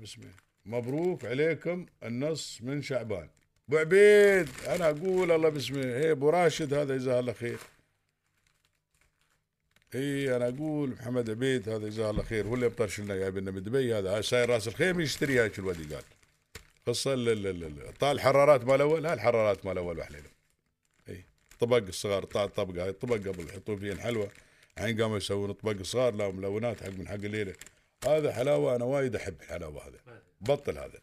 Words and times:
باسمه 0.00 0.24
مبروك 0.66 1.24
عليكم 1.24 1.86
النص 2.02 2.58
من 2.62 2.82
شعبان. 2.82 3.28
أبو 3.68 3.78
عبيد 3.78 4.48
أنا 4.66 4.90
أقول 4.90 5.32
الله 5.32 5.48
باسمه 5.48 5.84
هي 5.84 6.10
أبو 6.10 6.30
راشد 6.30 6.74
هذا 6.74 6.96
جزاه 6.96 7.20
الله 7.20 7.32
خير. 7.32 7.58
اي 9.94 10.36
أنا 10.36 10.48
أقول 10.48 10.90
محمد 10.90 11.30
عبيد 11.30 11.68
هذا 11.68 11.88
جزاه 11.88 12.10
الله 12.10 12.22
خير. 12.22 12.46
هو 12.46 12.54
اللي 12.54 12.68
بطرش 12.68 13.00
لنا 13.00 13.16
جايب 13.16 13.38
لنا 13.38 13.50
من 13.50 13.62
دبي 13.62 13.94
هذا 13.94 14.20
ساير 14.20 14.50
راس 14.50 14.68
الخيم 14.68 15.00
يشتري 15.00 15.40
هاي 15.40 15.52
الودي 15.58 15.94
قال. 15.94 16.04
قصة 16.86 17.14
طال 18.00 18.16
الحرارات 18.16 18.64
مال 18.64 18.74
الأول 18.74 19.06
ها 19.06 19.14
الحرارات 19.14 19.66
مال 19.66 19.72
الأول 19.72 19.98
وحليله 19.98 20.30
إي 21.08 21.24
طبق 21.60 21.76
الصغار 21.76 22.24
طال 22.24 22.54
طبق 22.54 22.82
هاي 22.82 22.92
طبق 22.92 23.16
قبل 23.16 23.48
يحطون 23.48 23.76
فيه 23.76 23.92
الحلوى 23.92 24.28
الحين 24.78 25.02
قاموا 25.02 25.16
يسوون 25.16 25.52
طبق 25.52 25.82
صغار 25.82 26.14
لا 26.14 26.30
ملونات 26.30 26.82
حق 26.82 26.88
من 26.88 27.08
حق 27.08 27.14
الليلة. 27.14 27.54
هذا 28.04 28.32
حلاوة 28.32 28.76
أنا 28.76 28.84
وايد 28.84 29.16
أحب 29.16 29.40
الحلاوة 29.40 29.88
هذا 29.88 29.98
بطل 30.40 30.78
هذا. 30.78 31.00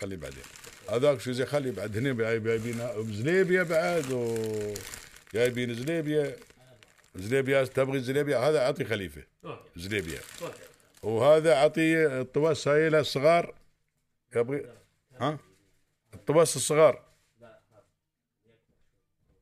خليه 0.00 0.16
بعدين. 0.16 0.42
هذاك 0.90 1.20
شو 1.20 1.32
زي 1.32 1.46
خلي 1.46 1.70
بعد. 1.70 1.96
هنا 1.96 2.12
جايبين 2.12 3.12
زليبيا 3.12 3.62
بعد 3.62 4.12
و 4.12 4.36
جايبين 5.34 5.74
زليبيا. 5.74 6.36
زليبيا 7.14 7.64
تبغي 7.64 8.00
زليبيا؟ 8.00 8.38
هذا 8.38 8.58
أعطي 8.58 8.84
خليفة. 8.84 9.22
زليبيا. 9.76 10.20
وهذا 11.02 11.52
أعطي 11.52 12.06
الطواس 12.06 12.68
هاي 12.68 12.88
الصغار. 12.88 13.54
يبغي 14.36 14.66
ها؟ 15.20 15.38
الطواس 16.14 16.56
الصغار. 16.56 17.04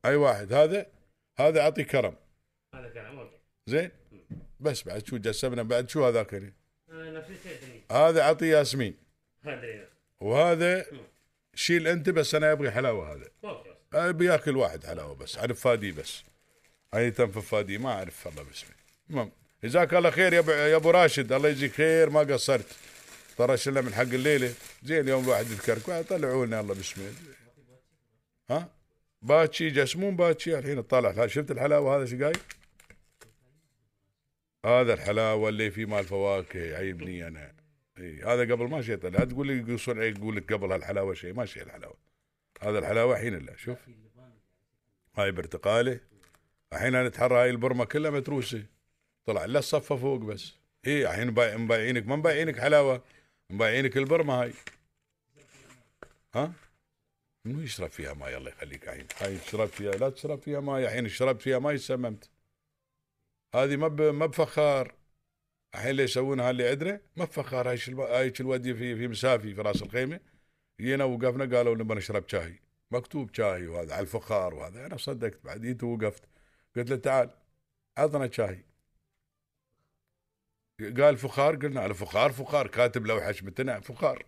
أي 0.05 0.15
واحد. 0.15 0.53
هذا؟ 0.53 0.85
هذا 1.37 1.61
أعطي 1.61 1.83
كرم. 1.83 2.15
هذا 2.73 3.07
أوكي. 3.07 3.37
زين؟ 3.67 3.91
بس 4.59 4.83
بعد 4.83 5.07
شو 5.07 5.17
جسمنا؟ 5.17 5.63
بعد 5.63 5.89
شو 5.89 6.05
هذاك 6.05 6.33
هني؟ 6.33 6.53
هذا 7.91 8.21
اعطي 8.21 8.47
ياسمين. 8.47 8.95
هذا 9.43 9.87
وهذا 10.19 10.85
شيل 11.55 11.87
أنت 11.87 12.09
بس 12.09 12.35
أنا 12.35 12.51
أبغي 12.51 12.71
حلاوة 12.71 13.13
هذا. 13.13 13.29
أبي 13.93 14.25
ياكل 14.25 14.57
واحد 14.57 14.85
حلاوة 14.85 15.15
بس 15.15 15.37
أعرف 15.37 15.59
فادي 15.59 15.91
بس. 15.91 16.23
هاي 16.93 17.11
تنف 17.11 17.37
فادي 17.37 17.77
ما 17.77 17.89
أعرف 17.89 18.27
الله 18.27 18.43
باسمه 18.43 18.69
المهم 19.09 19.31
جزاك 19.63 19.93
الله 19.93 20.09
خير 20.09 20.33
يا 20.33 20.39
ابو 20.39 20.51
يا 20.51 20.75
أبو 20.75 20.91
راشد. 20.91 21.31
الله 21.31 21.49
يجزيك 21.49 21.71
خير 21.71 22.09
ما 22.09 22.19
قصرت. 22.19 22.65
ترى 23.37 23.57
شلنا 23.57 23.81
من 23.81 23.93
حق 23.93 24.01
الليلة. 24.01 24.53
زين 24.83 25.07
يوم 25.07 25.23
الواحد 25.23 25.45
يذكرك. 25.45 26.05
طلعوا 26.09 26.45
لنا 26.45 26.59
الله 26.59 26.73
باسمه 26.73 27.13
ها؟ 28.49 28.69
باتشي 29.21 29.69
جسمون 29.69 30.15
باتشي 30.15 30.59
الحين 30.59 30.77
اطلع 30.77 31.27
شفت 31.27 31.51
الحلاوة 31.51 31.97
هذا 31.97 32.05
شو 32.05 32.23
قايل؟ 32.23 32.37
هذا 34.65 34.93
الحلاوة 34.93 35.49
اللي 35.49 35.71
في 35.71 35.85
مال 35.85 36.03
فواكه 36.03 36.59
يعيبني 36.59 37.27
أنا. 37.27 37.53
إي 37.97 38.21
هذا 38.23 38.41
قبل 38.53 38.67
ما 38.67 38.81
شيء 38.81 39.07
لا 39.07 39.25
تقول 39.25 39.47
لي 39.47 39.79
يقول 39.87 40.35
لك 40.35 40.53
قبل 40.53 40.71
هالحلاوة 40.71 41.13
شيء 41.13 41.33
ما 41.33 41.45
شيء 41.45 41.63
الحلاوة. 41.63 41.97
هذا 42.61 42.79
الحلاوة 42.79 43.15
الحين 43.15 43.45
لا 43.45 43.55
شوف. 43.57 43.77
هاي 45.15 45.31
برتقاله 45.31 45.99
الحين 46.73 46.95
أنا 46.95 47.07
اتحرى 47.07 47.35
هاي 47.35 47.49
البرمة 47.49 47.85
كلها 47.85 48.11
متروسة. 48.11 48.65
طلع 49.25 49.45
لا 49.45 49.59
الصفه 49.59 49.95
فوق 49.95 50.19
بس. 50.19 50.53
إي 50.87 51.07
الحين 51.09 51.27
مبايع- 51.27 51.57
مبايعينك 51.57 52.07
ما 52.07 52.15
مبايعينك 52.15 52.59
حلاوة 52.59 53.03
مبايعينك 53.49 53.97
البرمة 53.97 54.41
هاي. 54.41 54.53
ها؟ 56.35 56.53
منو 57.45 57.61
يشرب 57.61 57.89
فيها 57.89 58.13
ماي؟ 58.13 58.37
الله 58.37 58.49
يخليك 58.49 58.83
الحين. 58.87 59.07
هاي 59.21 59.37
تشرب 59.37 59.67
فيها 59.67 59.91
لا 59.91 60.09
تشرب 60.09 60.39
فيها 60.39 60.59
ماي 60.59 60.85
الحين 60.85 61.07
شربت 61.07 61.41
فيها 61.41 61.59
ماي 61.59 61.77
سممت. 61.77 62.29
هذه 63.55 63.75
ما 63.75 64.11
ما 64.11 64.25
بفخار. 64.25 64.95
الحين 65.75 65.91
اللي 65.91 66.03
يسوونها 66.03 66.49
اللي 66.49 66.69
عندنا 66.69 67.01
ما 67.15 67.25
بفخار. 67.25 67.69
هاي 67.69 67.77
هاي 67.99 68.33
الودي 68.39 68.73
في 68.73 68.95
في 68.95 69.07
مسافي 69.07 69.55
في 69.55 69.61
راس 69.61 69.81
الخيمة. 69.81 70.19
جينا 70.81 71.03
وقفنا 71.03 71.57
قالوا 71.57 71.75
نبغى 71.75 71.97
نشرب 71.97 72.29
شاي. 72.29 72.59
مكتوب 72.91 73.35
شاي 73.35 73.67
وهذا 73.67 73.93
على 73.93 74.01
الفخار 74.01 74.53
وهذا. 74.53 74.85
أنا 74.85 74.97
صدقت 74.97 75.39
بعد 75.43 75.61
جيت 75.61 75.83
ووقفت. 75.83 76.23
قلت 76.75 76.89
له 76.89 76.95
تعال 76.95 77.29
عطنا 77.97 78.31
شاي. 78.31 78.65
قال 80.97 81.17
فخار 81.17 81.55
قلنا 81.55 81.81
على 81.81 81.93
فخار 81.93 82.31
فخار. 82.31 82.67
كاتب 82.67 83.05
لوحه 83.05 83.27
حشمتنا 83.27 83.79
فخار. 83.79 84.25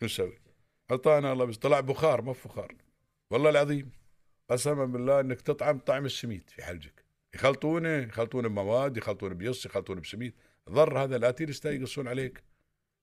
شو 0.00 0.06
نسوي؟ 0.06 0.38
أعطانا 0.90 1.32
الله 1.32 1.44
بس 1.44 1.56
طلع 1.56 1.80
بخار 1.80 2.22
ما 2.22 2.32
فخار 2.32 2.74
والله 3.30 3.50
العظيم 3.50 3.90
قسما 4.50 4.84
بالله 4.84 5.20
إنك 5.20 5.40
تطعم 5.40 5.78
طعم 5.78 6.04
السميد 6.04 6.50
في 6.50 6.64
حلجك. 6.64 7.05
يخلطونه 7.36 7.88
يخلطونه 7.88 8.48
بمواد 8.48 8.96
يخلطونه 8.96 9.34
بيص 9.34 9.66
يخلطونه 9.66 10.00
بسميد. 10.00 10.34
ضر 10.70 11.04
هذا 11.04 11.18
لا 11.18 11.30
تيرستا 11.30 11.70
يقصون 11.70 12.08
عليك. 12.08 12.44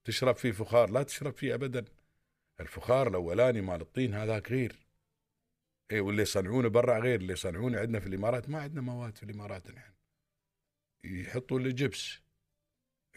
تشرب 0.05 0.35
فيه 0.35 0.51
فخار 0.51 0.89
لا 0.89 1.03
تشرب 1.03 1.33
فيه 1.33 1.53
ابدا. 1.53 1.85
الفخار 2.59 3.07
الأولاني 3.07 3.61
مال 3.61 3.81
الطين 3.81 4.13
هذاك 4.13 4.51
غير. 4.51 4.75
اي 5.91 5.99
واللي 5.99 6.21
يصنعونه 6.21 6.67
برا 6.67 6.99
غير. 6.99 7.19
اللي 7.19 7.33
يصنعونه 7.33 7.79
عندنا 7.79 7.99
في 7.99 8.07
الإمارات 8.07 8.49
ما 8.49 8.61
عندنا 8.61 8.81
مواد 8.81 9.17
في 9.17 9.23
الإمارات 9.23 9.71
نحن 9.71 9.93
يحطوا 11.03 11.59
له 11.59 11.71
جبس 11.71 12.19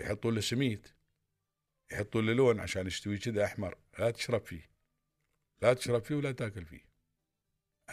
يحطوا 0.00 0.30
له 0.30 0.40
سميد 0.40 0.86
يحطوا 1.92 2.22
له 2.22 2.32
لون 2.32 2.60
عشان 2.60 2.86
يستوي 2.86 3.18
كذا 3.18 3.44
أحمر. 3.44 3.78
لا 3.98 4.10
تشرب 4.10 4.40
فيه. 4.40 4.70
لا 5.62 5.74
تشرب 5.74 6.02
فيه 6.02 6.14
ولا 6.14 6.32
تاكل 6.32 6.64
فيه. 6.64 6.95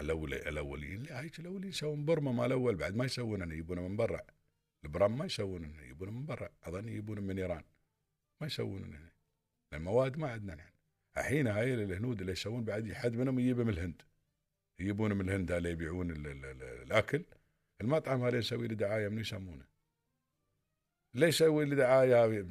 الأول 0.02 0.34
الأولين. 0.34 1.04
لا 1.04 1.22
هيك 1.22 1.40
الأولين 1.40 1.70
يسوون 1.70 2.06
برمة 2.06 2.32
مال 2.32 2.46
الأول 2.46 2.76
بعد 2.76 2.96
ما 2.96 3.06
يسووننا 3.06 3.54
يجيبونه 3.54 3.88
من 3.88 3.96
برا. 3.96 4.22
البرام 4.84 5.18
ما 5.18 5.26
يسووننا 5.26 5.84
يجيبونه 5.84 6.12
من 6.12 6.26
برا. 6.26 6.50
أظن 6.64 6.88
يجيبونه 6.88 7.22
من 7.22 7.40
إيران. 7.40 7.64
ما 8.42 8.48
يسووننا 8.48 8.98
هنا. 8.98 9.12
المواد 9.74 10.18
ما 10.18 10.32
عندنا 10.32 10.56
نحن. 10.56 10.74
الحين 11.18 11.48
هاي 11.48 11.74
الهنود 11.74 12.20
اللي 12.20 12.32
يسوون 12.32 12.64
بعد 12.64 12.94
حد 12.94 13.16
منهم 13.16 13.40
يجيبه 13.40 13.64
من 13.64 13.70
الهند. 13.70 14.02
يجيبونه 14.80 15.16
من 15.16 15.30
الهند 15.30 15.52
اللي 15.52 15.70
يبيعون 15.70 16.12
ال 16.12 16.28
ال 16.28 16.46
ال 16.46 16.64
الأكل. 16.64 17.24
المطعم 17.82 18.24
هذا 18.24 18.38
يسوي 18.38 18.68
له 18.68 18.76
دعاية 18.76 19.08
من 19.08 19.20
يسمونه؟ 19.20 19.66
ليه 21.14 21.28
يسوي 21.28 21.66
له 21.66 21.76
دعاية؟ 21.76 22.46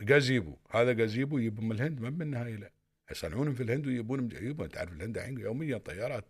جازيبو 0.00 0.56
هذا 0.70 0.92
جازيبو 0.92 1.38
يجيبهم 1.38 1.68
من 1.68 1.76
الهند 1.76 2.00
ما 2.00 2.10
من 2.10 2.34
هاي 2.34 2.56
لا 2.56 2.70
يصنعونهم 3.10 3.54
في 3.54 3.62
الهند 3.62 3.86
ويجيبونهم 3.86 4.26
يجيبون 4.32 4.68
تعرف 4.68 4.92
الهند 4.92 5.18
الحين 5.18 5.40
يوميا 5.40 5.78
طيارات 5.78 6.24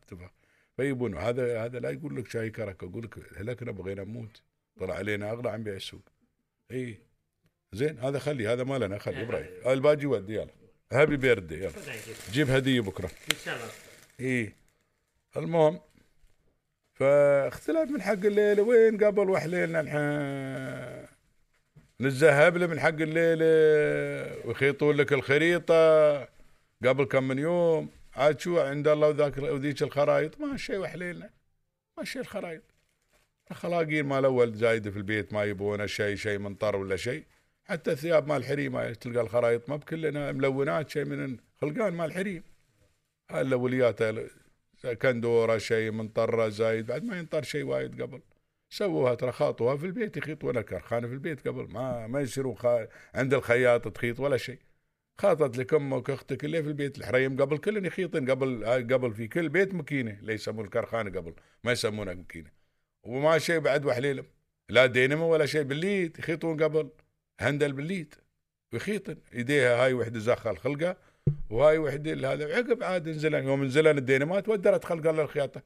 فيجيبون 0.77 1.17
هذا 1.17 1.65
هذا 1.65 1.79
لا 1.79 1.91
يقول 1.91 2.17
لك 2.17 2.31
شاي 2.31 2.51
كرك 2.51 2.83
يقول 2.83 3.05
لك 3.05 3.19
هلكنا 3.37 3.73
بغينا 3.73 4.05
نموت. 4.05 4.43
طلع 4.81 4.95
علينا 4.95 5.31
أغلى 5.31 5.51
عن 5.51 5.63
بيع 5.63 5.75
السوق. 5.75 6.03
إي. 6.71 6.99
زين 7.73 7.99
هذا 7.99 8.19
خلي 8.19 8.49
هذا 8.49 8.65
مالنا 8.65 8.99
خلي 8.99 9.25
برايك 9.25 9.51
هذا 9.65 9.73
الباجي 9.73 10.07
ودي 10.07 10.35
يلا. 10.35 10.51
هابي 10.93 11.17
بيردي 11.17 11.55
يلا. 11.55 11.73
جيب. 12.33 12.51
هدية 12.51 12.81
بكرة. 12.81 13.07
إن 13.07 13.37
شاء 13.45 13.57
الله. 13.57 13.69
إيه 14.21 14.53
المهم 15.37 15.81
فاختلاف 16.95 17.91
من 17.91 18.03
حق 18.03 18.13
الليلة. 18.13 18.63
وين 18.63 19.05
قبل 19.05 19.31
وحليلنا 19.31 19.81
الحين؟ 19.81 21.07
نتذهب 22.01 22.57
له 22.57 22.67
من 22.67 22.81
حق 22.81 22.89
الليلة. 22.89 24.47
ويخيطون 24.47 24.97
لك 24.97 25.13
الخريطة. 25.13 26.40
قبل 26.85 27.05
كم 27.05 27.29
من 27.29 27.39
يوم 27.39 27.91
عاد 28.15 28.41
شو 28.41 28.61
عند 28.61 28.89
الله 28.89 29.09
وذاك 29.09 29.39
وذيك 29.39 29.83
الخرايط 29.83 30.41
ما 30.41 30.57
شيء 30.57 30.79
وحليلنا. 30.79 31.31
ما 31.99 32.05
شيء 32.05 32.23
الخرايط 32.23 32.63
الخلاقين 33.51 34.07
مال 34.07 34.25
أول 34.25 34.55
زايده 34.55 34.91
في 34.91 34.97
البيت 34.97 35.33
ما 35.33 35.45
يبونه 35.45 35.87
شيء 35.87 36.17
شيء 36.17 36.39
منطر 36.39 36.77
ولا 36.77 36.97
شيء. 36.97 37.25
حتى 37.65 37.93
الثياب 37.93 38.29
مال 38.29 38.37
الحريم 38.37 38.93
تلقى 38.93 39.21
الخرايط 39.21 39.69
ما 39.69 39.77
بكلنا 39.77 40.33
ملونات 40.33 40.91
شيء 40.91 41.05
من 41.05 41.37
خلقان 41.61 41.93
مال 41.95 42.07
الحريم 42.07 42.43
هاي 43.31 43.41
الاوليات 43.41 43.99
كندورة 45.03 45.59
شيء 45.59 45.91
منطره 45.91 46.49
زايد 46.49 46.87
بعد 46.87 47.05
ما 47.05 47.19
ينطر 47.19 47.43
شيء 47.43 47.65
وايد 47.65 48.03
قبل. 48.03 48.21
سووها 48.71 49.15
ترى 49.15 49.33
خاطوها 49.33 49.77
في 49.77 49.87
البيت 49.87 50.17
يخيطون 50.17 50.61
كرخانه 50.61 51.09
في 51.09 51.15
البيت 51.15 51.49
قبل 51.49 51.73
ما 51.73 52.07
ما 52.07 52.21
يصيرون. 52.21 52.57
عند 53.15 53.35
الخياط 53.35 53.89
تخيط 53.89 54.21
ولا 54.21 54.37
شيء. 54.37 54.59
خاطت 55.21 55.59
لك 55.59 55.75
أمك 55.75 56.11
أختك 56.11 56.45
اللي 56.45 56.63
في 56.63 56.69
البيت 56.69 56.99
الحريم 56.99 57.41
قبل 57.41 57.59
كلن 57.59 57.85
يخيطن 57.85 58.31
قبل 58.31 58.65
هاي 58.65 58.83
قبل 58.83 59.15
في 59.15 59.29
كل 59.29 59.49
بيت 59.49 59.75
مكينة 59.75 60.19
اللي 60.21 60.33
يسمون 60.35 60.65
الكرخانة 60.65 61.11
قبل 61.19 61.35
ما 61.65 61.73
يسمونها 61.73 62.15
مكينة. 62.15 62.51
وما 63.03 63.39
شيء 63.39 63.59
بعد 63.59 63.85
وحليلم 63.85 64.25
لا 64.69 64.87
دينما 64.87 65.25
ولا 65.25 65.47
شيء 65.47 65.63
بالليت 65.63 66.19
يخيطون 66.19 66.63
قبل 66.63 66.91
هندل 67.41 67.73
بالليت 67.73 68.15
ويخيطن. 68.73 69.17
إيديها 69.35 69.85
هاي 69.85 69.93
وحدة 69.95 70.19
زخل 70.19 70.57
خلقه 70.57 70.97
وهاي 71.51 71.79
وحدة 71.79 72.33
هذا 72.33 72.57
عقب 72.57 72.83
عاد 72.83 73.09
نزلن 73.09 73.45
يوم 73.45 73.65
نزلن 73.65 73.99
الدينمات 73.99 74.49
ودرت 74.49 74.85
خلق 74.85 75.07
الله 75.07 75.23
الخياطة. 75.23 75.63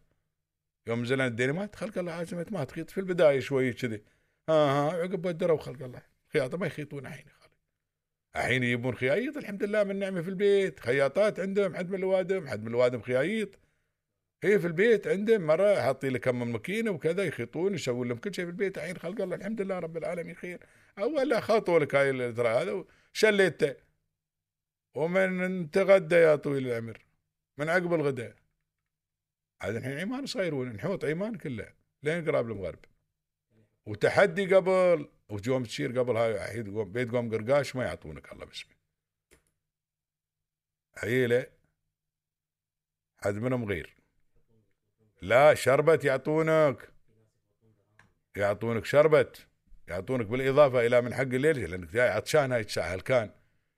يوم 0.86 1.02
نزلن 1.02 1.20
الدينمات 1.20 1.76
خلق 1.76 1.98
الله 1.98 2.12
عازمت 2.12 2.52
ما 2.52 2.64
تخيط. 2.64 2.90
في 2.90 2.98
البداية 2.98 3.40
شوي 3.40 3.72
كذي. 3.72 4.02
ها 4.48 4.54
ها 4.54 4.92
عقب 4.92 5.26
ودروا 5.26 5.58
خلق 5.58 5.82
الله. 5.82 6.02
خياطة 6.32 6.58
ما 6.58 6.66
يخيطون 6.66 7.06
الحين 7.06 7.43
الحين 8.36 8.62
يجيبون 8.62 8.94
خيايط 8.94 9.36
الحمد 9.36 9.64
لله 9.64 9.84
من 9.84 9.98
نعمة 9.98 10.22
في 10.22 10.28
البيت. 10.28 10.80
خياطات 10.80 11.40
عندهم 11.40 11.76
حد 11.76 11.90
من 11.90 11.98
الوادم 11.98 12.46
حد 12.48 12.62
من 12.62 12.68
الوادم 12.68 13.02
خيايط. 13.02 13.58
هي 14.44 14.58
في 14.58 14.66
البيت 14.66 15.06
عندهم 15.06 15.46
مرة 15.46 15.80
حاطين 15.80 16.12
لك 16.12 16.20
كم 16.20 16.52
ماكينة 16.52 16.90
وكذا 16.90 17.24
يخيطون 17.24 17.74
يسوون 17.74 18.08
لهم 18.08 18.18
كل 18.18 18.34
شيء 18.34 18.44
في 18.44 18.50
البيت. 18.50 18.78
الحين 18.78 18.96
خلق 18.96 19.20
الله 19.20 19.36
الحمد 19.36 19.60
لله 19.60 19.78
رب 19.78 19.96
العالمين 19.96 20.34
خير 20.34 20.60
اول 20.98 21.42
خاطوا 21.42 21.78
لك 21.78 21.94
هاي 21.94 22.32
ترى 22.32 22.48
هذا 22.48 22.84
شليته 23.12 23.74
ومن 24.94 25.70
تغدى 25.70 26.14
يا 26.14 26.36
طويل 26.36 26.66
العمر 26.68 26.98
من 27.58 27.68
عقب 27.68 27.94
الغداء. 27.94 28.34
عاد 29.60 29.76
الحين 29.76 29.98
عمان 29.98 30.26
صايرون 30.26 30.68
نحوط 30.68 31.04
عمان 31.04 31.34
كلها 31.34 31.74
لين 32.02 32.24
قراب 32.24 32.50
المغرب. 32.50 32.84
وتحدي 33.86 34.54
قبل 34.54 35.08
ويوم 35.28 35.64
تصير 35.64 35.98
قبل 35.98 36.16
هاي 36.16 36.38
عيد 36.38 36.68
بيت 36.68 37.10
قوم 37.10 37.30
قرقاش 37.30 37.76
ما 37.76 37.84
يعطونك 37.84 38.32
الله 38.32 38.44
باسمه 38.44 38.74
عيلة 40.96 41.46
حد 43.18 43.34
منهم 43.34 43.64
غير. 43.64 43.96
لا 45.22 45.54
شربت 45.54 46.04
يعطونك. 46.04 46.88
يعطونك 48.36 48.84
شربت. 48.84 49.46
يعطونك 49.88 50.26
بالإضافة 50.26 50.86
إلى 50.86 51.00
من 51.00 51.14
حق 51.14 51.20
الليل 51.20 51.70
لأنك 51.70 51.92
جاي 51.92 52.08
عطشان 52.08 52.52
هاي 52.52 52.60
الساعة 52.60 52.94
هلكان 52.94 53.30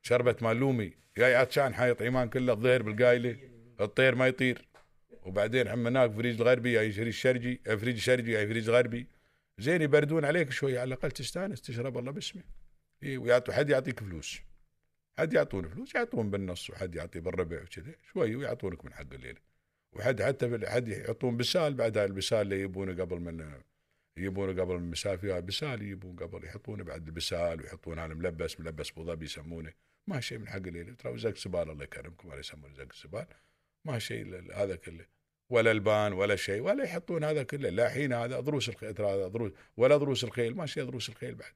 شربت 0.02 0.42
مال 0.42 0.56
لومي؟ 0.56 0.94
جاي 1.16 1.34
عطشان 1.34 1.75
حايط 1.75 2.02
ايمان 2.02 2.28
كله 2.28 2.52
الظهر 2.52 2.82
بالقايلة 2.82 3.38
الطير 3.81 4.14
ما 4.14 4.28
يطير. 4.28 4.69
وبعدين 5.22 5.69
عم 5.69 5.87
هناك 5.87 6.10
فريج 6.10 6.40
الغربي 6.40 6.72
يا 6.72 6.92
فريج 6.92 7.14
شرجي 7.14 7.60
فريج 7.64 7.96
شرجي 7.96 8.32
يا 8.32 8.46
فريج 8.46 8.70
غربي 8.70 9.08
زين 9.58 9.82
يبردون 9.82 10.24
عليك 10.24 10.50
شوي 10.50 10.78
على 10.78 10.88
الأقل 10.88 11.10
تستأنس 11.10 11.60
تشرب 11.60 11.98
الله 11.98 12.10
باسمه. 12.10 12.42
اي 13.02 13.16
ويعطوا 13.16 13.54
حد 13.54 13.70
يعطيك 13.70 14.00
فلوس. 14.00 14.40
حد 15.18 15.32
يعطون 15.32 15.68
فلوس 15.68 15.94
يعطون 15.94 16.30
بالنص 16.30 16.70
وحد 16.70 16.94
يعطي 16.94 17.20
بالربع 17.20 17.62
وكذا 17.62 17.94
شوي 18.12 18.36
ويعطونك 18.36 18.84
من 18.84 18.92
حق 18.92 19.12
الليل 19.12 19.38
وحد 19.92 20.22
حتى 20.22 20.68
حد 20.68 20.88
يحطون 20.88 21.36
بسال 21.36 21.74
بعد 21.74 21.98
البسال 21.98 22.40
اللي 22.40 22.60
يبونه 22.60 23.02
قبل 23.02 23.20
من 23.20 23.60
يجيبونه 24.16 24.62
قبل 24.62 24.74
المسافر 24.74 25.18
فيها 25.18 25.40
بسال 25.40 25.82
يجيبون 25.82 26.16
قبل 26.16 26.44
يحطونه 26.44 26.84
بعد 26.84 27.06
البسال 27.06 27.60
ويحطون 27.60 27.98
على 27.98 28.14
ملبس 28.14 28.60
ملبس 28.60 28.90
أبو 28.90 29.04
ظبي 29.04 29.24
يسمونه. 29.24 29.72
ما 30.06 30.20
شيء 30.20 30.38
من 30.38 30.48
حق 30.48 30.56
الليل 30.56 30.96
ترى 30.96 31.18
زق 31.18 31.36
سبال 31.36 31.70
الله 31.70 31.84
يكرمكم 31.84 32.28
ولا 32.28 32.40
يسمونه 32.40 32.74
زق 32.74 32.92
سبال 32.92 33.26
ما 33.84 33.98
شيء 33.98 34.52
هذا 34.54 34.76
كله 34.76 35.06
ولا 35.50 35.70
البان 35.70 36.12
ولا 36.12 36.37
شيء 36.37 36.60
ولا 36.60 36.84
يحطون 36.84 37.25
هذا 37.25 37.43
كله. 37.43 37.70
لا 37.70 37.88
حين 37.88 38.12
هذا 38.12 38.40
ضروس 38.40 38.69
الخيل 38.69 39.02
هذا 39.02 39.26
ضروس 39.26 39.52
ولا 39.76 39.96
ضروس 39.96 40.25
الخيل 40.25 40.56
ما 40.56 40.66
شيء 40.66 40.84
ضروس 40.84 41.08
الخيل 41.08 41.34
بعد. 41.34 41.52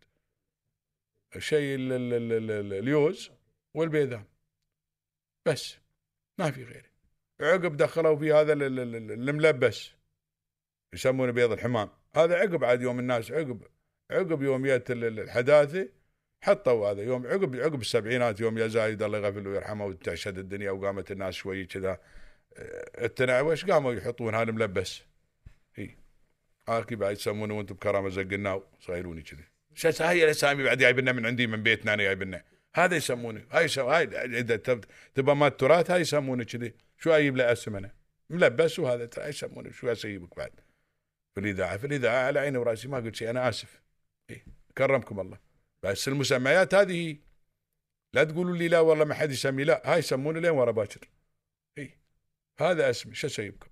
الشيء 1.37 1.77
اليوز 1.81 3.31
والبيذان 3.75 4.25
بس 5.47 5.77
ما 6.39 6.51
في 6.51 6.65
غيره. 6.65 6.91
عقب 7.41 7.77
دخلوا 7.77 8.17
في 8.17 8.33
هذا 8.33 8.53
الملبس 8.53 9.91
يسمونه 10.95 11.33
بيض 11.33 11.53
الحمام. 11.53 11.89
هذا 12.15 12.37
عقب 12.37 12.65
عاد 12.65 12.83
يوم 12.83 12.99
الناس 12.99 13.33
عقب 13.33 13.63
عقب 14.11 14.43
يوم 14.43 14.67
جت 14.67 14.91
الحداثة 14.91 15.89
حطوا 16.43 16.91
هذا. 16.91 17.03
يوم 17.03 17.27
عقب 17.27 17.57
عقب 17.57 17.81
السبعينات 17.81 18.41
يوم 18.41 18.59
يا 18.59 18.67
زايد 18.67 19.03
الله 19.03 19.19
يغفر 19.19 19.41
له 19.41 19.51
ويرحمه 19.51 19.87
وتعشد 19.87 20.39
الدنيا 20.39 20.71
وقامت 20.71 21.11
الناس 21.11 21.35
شوي 21.35 21.67
كذا. 21.67 22.01
آه، 22.57 23.05
التنعوش 23.05 23.65
قاموا 23.65 23.93
يحطون؟ 23.93 24.35
هذا 24.35 24.53
ملبس 24.53 25.03
إي. 25.79 25.97
هاكي 26.69 26.95
بعد 26.95 27.13
يسمونه 27.13 27.59
وأنتم 27.59 27.75
بكرامة 27.75 28.09
زقناو 28.09 28.65
صايروني 28.81 29.23
كذي. 29.23 29.45
شو 29.75 29.91
هاي 30.01 30.25
الاسامي 30.25 30.65
بعد 30.65 30.79
جايبنا 30.79 31.13
من 31.13 31.27
عندي 31.27 31.47
من 31.47 31.63
بيتنا 31.63 31.95
أنا 31.95 32.03
جايبنا. 32.03 32.43
هذا 32.75 32.97
يسمونه. 32.97 33.45
هاي 33.51 33.65
يسمونه 33.65 33.97
هاي 33.97 34.05
إذا 34.39 34.57
تبى 35.15 35.35
ما 35.35 35.47
التراث 35.47 35.91
هاي 35.91 36.01
يسمونه 36.01 36.45
كذي. 36.45 36.75
شو 36.99 37.11
أجيب 37.11 37.37
له 37.37 37.53
اسم 37.53 37.77
أنا؟ 37.77 37.91
ملبس 38.31 38.79
وهذا 38.79 39.07
ترى 39.07 39.29
يسمونه. 39.29 39.71
شو 39.71 39.93
أسيبك 39.93 40.37
بعد؟ 40.37 40.53
في 41.35 41.41
الإذاعة 41.41 41.77
في 41.77 41.87
الإذاعة 41.87 42.27
على 42.27 42.41
عيني 42.41 42.59
وراسي 42.59 42.89
ما 42.89 42.97
قلت 42.97 43.15
شيء 43.15 43.31
أنا 43.31 43.49
آسف. 43.49 43.83
إيه؟ 44.31 44.45
كرمكم 44.79 45.21
الله. 45.21 45.39
بس 45.83 46.09
المسميات 46.09 46.75
هذه 46.75 47.17
لا 48.13 48.25
تقولوا 48.25 48.57
لي 48.57 48.69
لا 48.69 48.81
والله 48.81 49.05
ما 49.05 49.15
حد 49.15 49.31
يسمي 49.31 49.65
لا 49.65 49.93
هاي 49.93 49.99
يسموني 49.99 50.41
لين 50.41 50.51
ورا 50.51 50.71
باكر. 50.71 51.01
اي 51.01 51.20
هذا 52.61 52.91
اسمي 52.91 53.15
شو 53.15 53.27
اسيبكم 53.27 53.69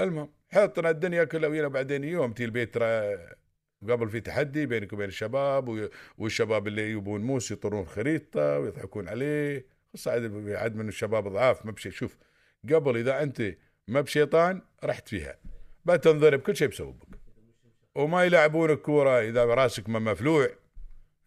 المهم 0.00 0.28
حطنا 0.48 0.90
الدنيا 0.90 1.24
كلها 1.24 1.48
وينا 1.48 1.68
بعدين 1.68 2.04
يوم 2.04 2.32
تي 2.32 2.44
البيت 2.44 2.74
ترى 2.74 3.18
قبل 3.82 4.08
في 4.08 4.20
تحدي 4.20 4.66
بينك 4.66 4.92
وبين 4.92 5.08
الشباب 5.08 5.90
والشباب 6.18 6.66
اللي 6.66 6.90
يبون 6.90 7.20
موس 7.20 7.50
يطرون 7.50 7.86
خريطة 7.86 8.58
ويضحكون 8.58 9.08
عليه. 9.08 9.66
خص 9.92 10.08
عاد 10.08 10.76
من 10.76 10.88
الشباب 10.88 11.28
ضعاف 11.28 11.66
ما 11.66 11.72
بشي. 11.72 11.90
شوف 11.90 12.16
قبل 12.72 12.96
إذا 12.96 13.22
أنت 13.22 13.54
ما 13.88 14.00
بشيطان 14.00 14.62
رحت 14.84 15.08
فيها. 15.08 15.38
بتنضرب 15.84 16.40
كل 16.40 16.56
شيء 16.56 16.68
بسببك. 16.68 17.06
وما 17.94 18.24
يلعبونك 18.24 18.78
كورة 18.78 19.20
إذا 19.20 19.44
راسك 19.44 19.88
ما 19.88 19.98
مفلوع. 19.98 20.48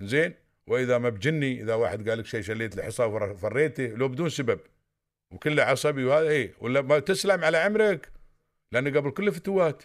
زين؟ 0.01 0.33
وإذا 0.67 0.97
ما 0.97 1.09
بجني 1.09 1.61
إذا 1.61 1.73
واحد 1.73 2.09
قال 2.09 2.19
لك 2.19 2.25
شيء 2.25 2.41
شليت 2.41 2.77
الحصى 2.77 3.03
وفريته 3.03 3.85
لو 3.87 4.07
بدون 4.07 4.29
سبب. 4.29 4.59
وكله 5.31 5.63
عصبي 5.63 6.05
وهذا 6.05 6.29
إيه 6.29 6.53
ولا 6.59 6.81
ما 6.81 6.99
تسلم 6.99 7.43
على 7.43 7.57
عمرك 7.57 8.11
لأن 8.71 8.97
قبل 8.97 9.11
كله 9.11 9.31
فتوات. 9.31 9.83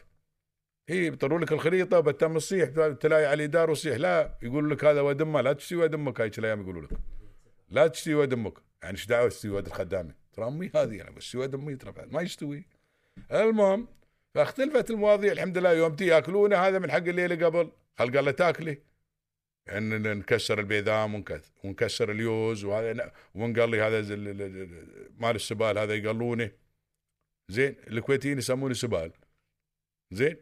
هي 0.88 1.10
بيطروا 1.10 1.38
لك 1.38 1.52
الخريطة 1.52 1.98
وبتم 1.98 2.36
الصيح 2.36 2.68
تلاقي 3.00 3.24
على 3.24 3.34
الإدارة 3.34 3.70
وصيح 3.70 3.96
لا 3.96 4.38
يقول 4.42 4.70
لك 4.70 4.84
هذا 4.84 5.00
ودمه 5.00 5.40
لا 5.40 5.52
تشتي 5.52 5.76
ودمك 5.76 6.20
هاي 6.20 6.30
الأيام 6.38 6.60
يقولوا 6.60 6.82
لك. 6.82 6.90
لا 7.68 7.86
تشتي 7.86 8.14
ودمك 8.14 8.54
يعني 8.82 8.94
إيش 8.94 9.06
دعوة 9.06 9.28
تشتي 9.28 9.48
ود 9.48 9.66
الخدامة؟ 9.66 10.14
ترى 10.32 10.48
أمي 10.48 10.70
هذه 10.74 11.02
أنا 11.02 11.10
بس 11.10 11.34
ود 11.34 11.54
أمي 11.54 11.76
ترى 11.76 11.94
ما 12.06 12.22
يستوي 12.22 12.64
المهم 13.32 13.88
فاختلفت 14.34 14.90
المواضيع 14.90 15.32
الحمد 15.32 15.58
لله 15.58 15.72
يوم 15.72 15.96
تي 15.96 16.06
ياكلونه 16.06 16.56
هذا 16.56 16.78
من 16.78 16.90
حق 16.90 16.96
الليلة 16.96 17.46
قبل 17.46 17.72
خل 17.98 18.16
قال 18.16 18.24
له 18.24 18.30
تاكلي 18.30 18.78
إن 19.68 20.18
نكسر 20.18 20.60
البيذام 20.60 21.24
ونكسر 21.64 22.10
اليوز 22.10 22.64
وهذا 22.64 23.12
ونقال 23.34 23.70
لي 23.70 23.80
هذا 23.80 24.16
مال 25.18 25.36
السبال 25.36 25.78
هذا 25.78 25.94
يقلونه. 25.94 26.50
زين 27.48 27.76
الكويتيين 27.86 28.38
يسمونه 28.38 28.74
سبال. 28.74 29.12
زين؟ 30.10 30.36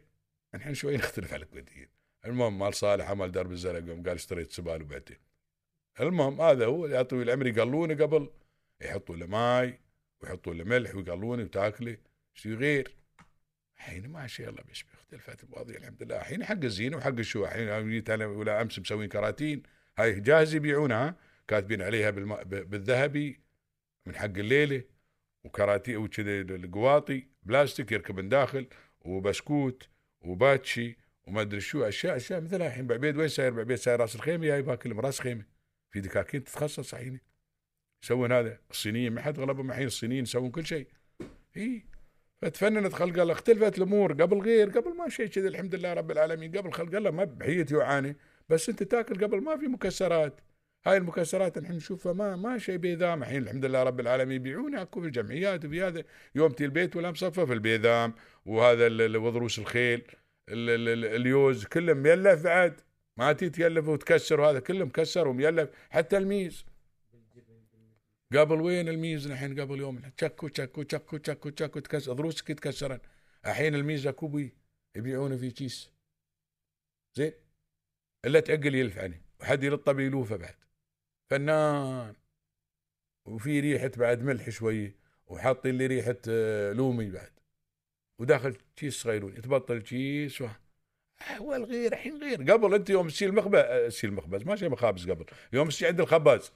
الحين 0.55 0.73
شوي 0.73 0.97
نختلف 0.97 1.33
على 1.33 1.43
الكويتيين. 1.43 1.89
المهم 2.25 2.59
مال 2.59 2.73
صالح 2.73 3.09
عمل 3.09 3.31
درب 3.31 3.51
الزرق 3.51 3.87
يوم 3.87 4.03
قال 4.03 4.15
اشتريت 4.15 4.51
سبال 4.51 4.81
وبعته 4.81 5.15
المهم 5.99 6.41
هذا 6.41 6.65
هو 6.65 6.87
يا 6.87 7.01
طويل 7.01 7.29
العمر 7.29 7.47
يقلونه 7.47 7.93
قبل. 7.93 8.29
يحطوا 8.81 9.15
له 9.15 9.25
ماي 9.25 9.79
ويحطوا 10.21 10.53
له 10.53 10.63
ملح 10.63 10.95
ويقلونه 10.95 11.43
وتاكله. 11.43 11.97
شيء 12.33 12.53
غير 12.53 12.95
الحين 13.77 14.07
ما 14.07 14.27
شاء 14.27 14.49
الله 14.49 14.63
بيش 14.63 14.85
اختلفت 15.15 15.43
المواضيع 15.43 15.77
الحمد 15.77 16.03
لله. 16.03 16.17
الحين 16.17 16.45
حق 16.45 16.63
الزينة 16.63 16.97
وحق 16.97 17.17
الشو 17.17 17.45
الحين 17.45 17.89
جيت 17.89 18.09
أنا 18.09 18.25
ولا 18.25 18.61
أمس 18.61 18.79
مسوين 18.79 19.09
كراتين. 19.09 19.63
هاي 19.97 20.19
جاهزه 20.19 20.55
يبيعونها 20.55 21.17
كاتبين 21.47 21.81
عليها 21.81 22.09
بالم... 22.09 22.35
بالذهبي 22.43 23.41
من 24.05 24.15
حق 24.15 24.25
الليلة 24.25 24.83
وكراتين 25.43 25.97
وكذا 25.97 26.41
القواطي 26.41 27.27
بلاستيك 27.43 27.91
يركب 27.91 28.19
من 28.19 28.29
داخل 28.29 28.67
وبسكوت 29.01 29.89
وباتشي 30.21 30.97
وما 31.23 31.41
أدري 31.41 31.61
شو 31.61 31.83
أشياء 31.83 32.15
أشياء 32.15 32.41
مثلها 32.41 32.67
الحين. 32.67 32.87
بعبيد 32.87 33.17
وين 33.17 33.27
ساير؟ 33.27 33.51
بعبيد 33.51 33.77
ساير 33.77 33.99
راس 33.99 34.15
الخيمة 34.15 34.45
جاي 34.45 34.61
باكل 34.61 34.95
راس 34.95 35.21
خيمة. 35.21 35.45
في 35.91 36.01
دكاكين 36.01 36.43
تتخصص 36.43 36.93
الحين. 36.93 37.19
يسوون 38.03 38.31
هذا. 38.31 38.59
الصينيين 38.71 39.13
ما 39.13 39.21
حد 39.21 39.39
غلبهم 39.39 39.69
الحين. 39.69 39.87
الصينيين 39.87 40.23
يسوون 40.23 40.51
كل 40.51 40.65
شيء. 40.65 40.87
اي 41.57 41.85
فتفننت 42.43 42.93
خلق 42.93 43.21
الله 43.21 43.33
اختلفت 43.33 43.77
الأمور 43.77 44.13
قبل 44.13 44.37
غير 44.37 44.69
قبل 44.69 44.97
ما 44.97 45.09
شيء 45.09 45.27
كذا 45.27 45.47
الحمد 45.47 45.75
لله 45.75 45.93
رب 45.93 46.11
العالمين. 46.11 46.57
قبل 46.57 46.71
خلق 46.71 46.95
الله 46.95 47.11
ما 47.11 47.23
بحيتي 47.23 47.75
يعاني 47.75 48.15
بس 48.49 48.69
انت 48.69 48.83
تاكل 48.83 49.23
قبل 49.23 49.41
ما 49.41 49.57
في 49.57 49.67
مكسرات. 49.67 50.41
هاي 50.85 50.97
المكسرات 50.97 51.57
الحين 51.57 51.75
نشوفها 51.75 52.13
ما 52.13 52.35
ما 52.35 52.57
شيء 52.57 52.77
بيذام. 52.77 53.23
الحين 53.23 53.43
الحمد 53.43 53.65
لله 53.65 53.83
رب 53.83 53.99
العالمين 53.99 54.35
يبيعونها 54.35 54.81
أكو 54.81 55.01
في 55.01 55.07
الجمعيات 55.07 55.65
وفي 55.65 55.81
هذا. 55.81 56.03
يوم 56.35 56.51
تي 56.51 56.65
البيت 56.65 56.95
ولا 56.95 57.11
مصفف 57.11 57.51
البيذام 57.51 58.13
وهذا 58.45 58.87
وضروس 59.17 59.59
الخيل 59.59 60.01
اليوز 60.49 61.65
كله 61.65 61.93
ميلف 61.93 62.43
بعد. 62.43 62.81
ما 63.17 63.33
تي 63.33 63.49
تيلف 63.49 63.87
وتكسر 63.87 64.41
وهذا 64.41 64.59
كله 64.59 64.85
مكسر 64.85 65.27
وميلف. 65.27 65.69
حتى 65.89 66.17
الميز. 66.17 66.65
قبل 68.35 68.61
وين 68.61 68.89
الميز 68.89 69.27
الحين 69.27 69.59
قبل 69.59 69.79
يوم. 69.79 70.01
تشكو 70.17 70.47
تشكو 70.47 70.83
تشكو 70.83 71.17
تشكو 71.17 71.49
تشكو. 71.49 71.79
تكسر 71.79 72.13
ضروسك 72.13 72.49
يتكسرن 72.49 72.99
الحين 73.45 73.75
الميزة 73.75 74.11
كوبي 74.11 74.53
يبيعونه 74.95 75.37
في 75.37 75.51
كيس. 75.51 75.91
زين؟ 77.15 77.33
إلا 78.25 78.39
تعقل 78.39 78.75
يلف 78.75 78.97
عليه 78.97 79.21
وحد 79.41 79.63
يلطه 79.63 79.91
بيلوفه 79.91 80.35
بعد. 80.35 80.55
فنان. 81.29 82.15
وفي 83.25 83.59
ريحة 83.59 83.91
بعد 83.97 84.21
ملح 84.21 84.49
شوية 84.49 84.95
وحاط 85.27 85.67
لي 85.67 85.85
ريحة 85.87 86.17
آه، 86.27 86.73
لومي 86.73 87.09
بعد. 87.09 87.31
وداخل 88.19 88.57
كيس 88.75 89.01
صغيرون. 89.01 89.37
يتبطل 89.37 89.81
كيس 89.81 90.41
و... 90.41 90.47
والغير 91.39 91.93
الحين 91.93 92.23
غير. 92.23 92.51
قبل 92.51 92.73
أنت 92.73 92.89
يوم 92.89 93.07
تسيل 93.07 93.29
المخبز 93.29 93.87
تسيل 93.87 94.09
المخبز 94.09 94.43
ما 94.43 94.55
شيء 94.55 94.69
مخابز 94.69 95.09
قبل. 95.09 95.25
يوم 95.53 95.69
تسيل 95.69 95.87
عند 95.87 95.99
الخباز. 95.99 96.51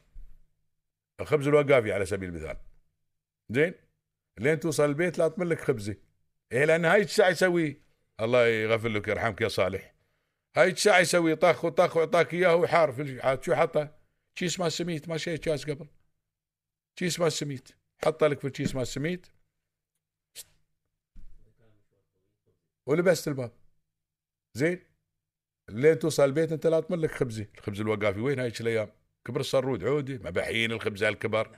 الخبز 1.19 1.47
الوقافي 1.47 1.91
على 1.91 2.05
سبيل 2.05 2.29
المثال. 2.29 2.57
زين؟ 3.49 3.73
لين 4.39 4.59
توصل 4.59 4.85
البيت 4.85 5.17
لا 5.17 5.27
تملك 5.27 5.59
خبزة. 5.59 5.95
إيه 6.51 6.65
لأن 6.65 6.85
هاي 6.85 7.01
الساعة 7.01 7.29
يسوي 7.29 7.81
الله 8.19 8.47
يغفر 8.47 8.87
لك 8.87 9.07
يرحمك 9.07 9.41
يا 9.41 9.47
صالح. 9.47 9.93
هاي 10.55 10.69
الساعة 10.69 10.99
يسوي 10.99 11.35
طخ 11.35 11.65
وطخ 11.65 11.97
ويعطاك 11.97 12.33
إياه 12.33 12.55
ويحار 12.55 12.91
في 12.91 13.37
شو 13.41 13.55
حطه 13.55 13.97
كيس 14.35 14.59
ما 14.59 14.69
سميت 14.69 15.09
ما 15.09 15.17
شيء 15.17 15.37
كاس 15.37 15.69
قبل. 15.69 15.87
كيس 16.95 17.19
مال 17.19 17.31
سميت 17.31 17.69
حط 18.05 18.23
لك 18.23 18.39
في 18.39 18.47
الكيس 18.47 18.75
مال 18.75 18.87
سميت 18.87 19.27
ولبست 22.85 23.27
الباب. 23.27 23.51
زين؟ 24.53 24.83
لين 25.69 25.99
توصل 25.99 26.23
البيت 26.23 26.51
أنت 26.51 26.67
لا 26.67 26.79
تملك 26.79 27.11
خبزة. 27.11 27.47
الخبز 27.57 27.81
الوقافي 27.81 28.19
وين 28.19 28.39
هاي 28.39 28.53
الأيام؟ 28.61 28.96
كبر 29.27 29.39
الصرود 29.39 29.83
عودي 29.83 30.17
مباحين 30.17 30.71
الخبز 30.71 31.03
هالكبر. 31.03 31.51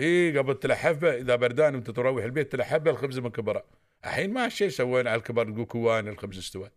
إي 0.00 0.38
قبل 0.38 0.58
تلحف 0.58 1.04
إذا 1.04 1.36
بردان 1.36 1.74
وأنت 1.74 1.90
تروح 1.90 2.24
البيت 2.24 2.52
تلحف 2.52 2.80
به 2.80 2.90
الخبز 2.90 3.18
من 3.18 3.30
كبره. 3.30 3.64
الحين 4.04 4.32
ما 4.32 4.48
شيء 4.48 4.68
سوينا 4.68 5.10
على 5.10 5.18
الكبر 5.18 5.48
نقول 5.48 5.64
كوان 5.64 6.08
الخبز 6.08 6.38
استوى. 6.38 6.70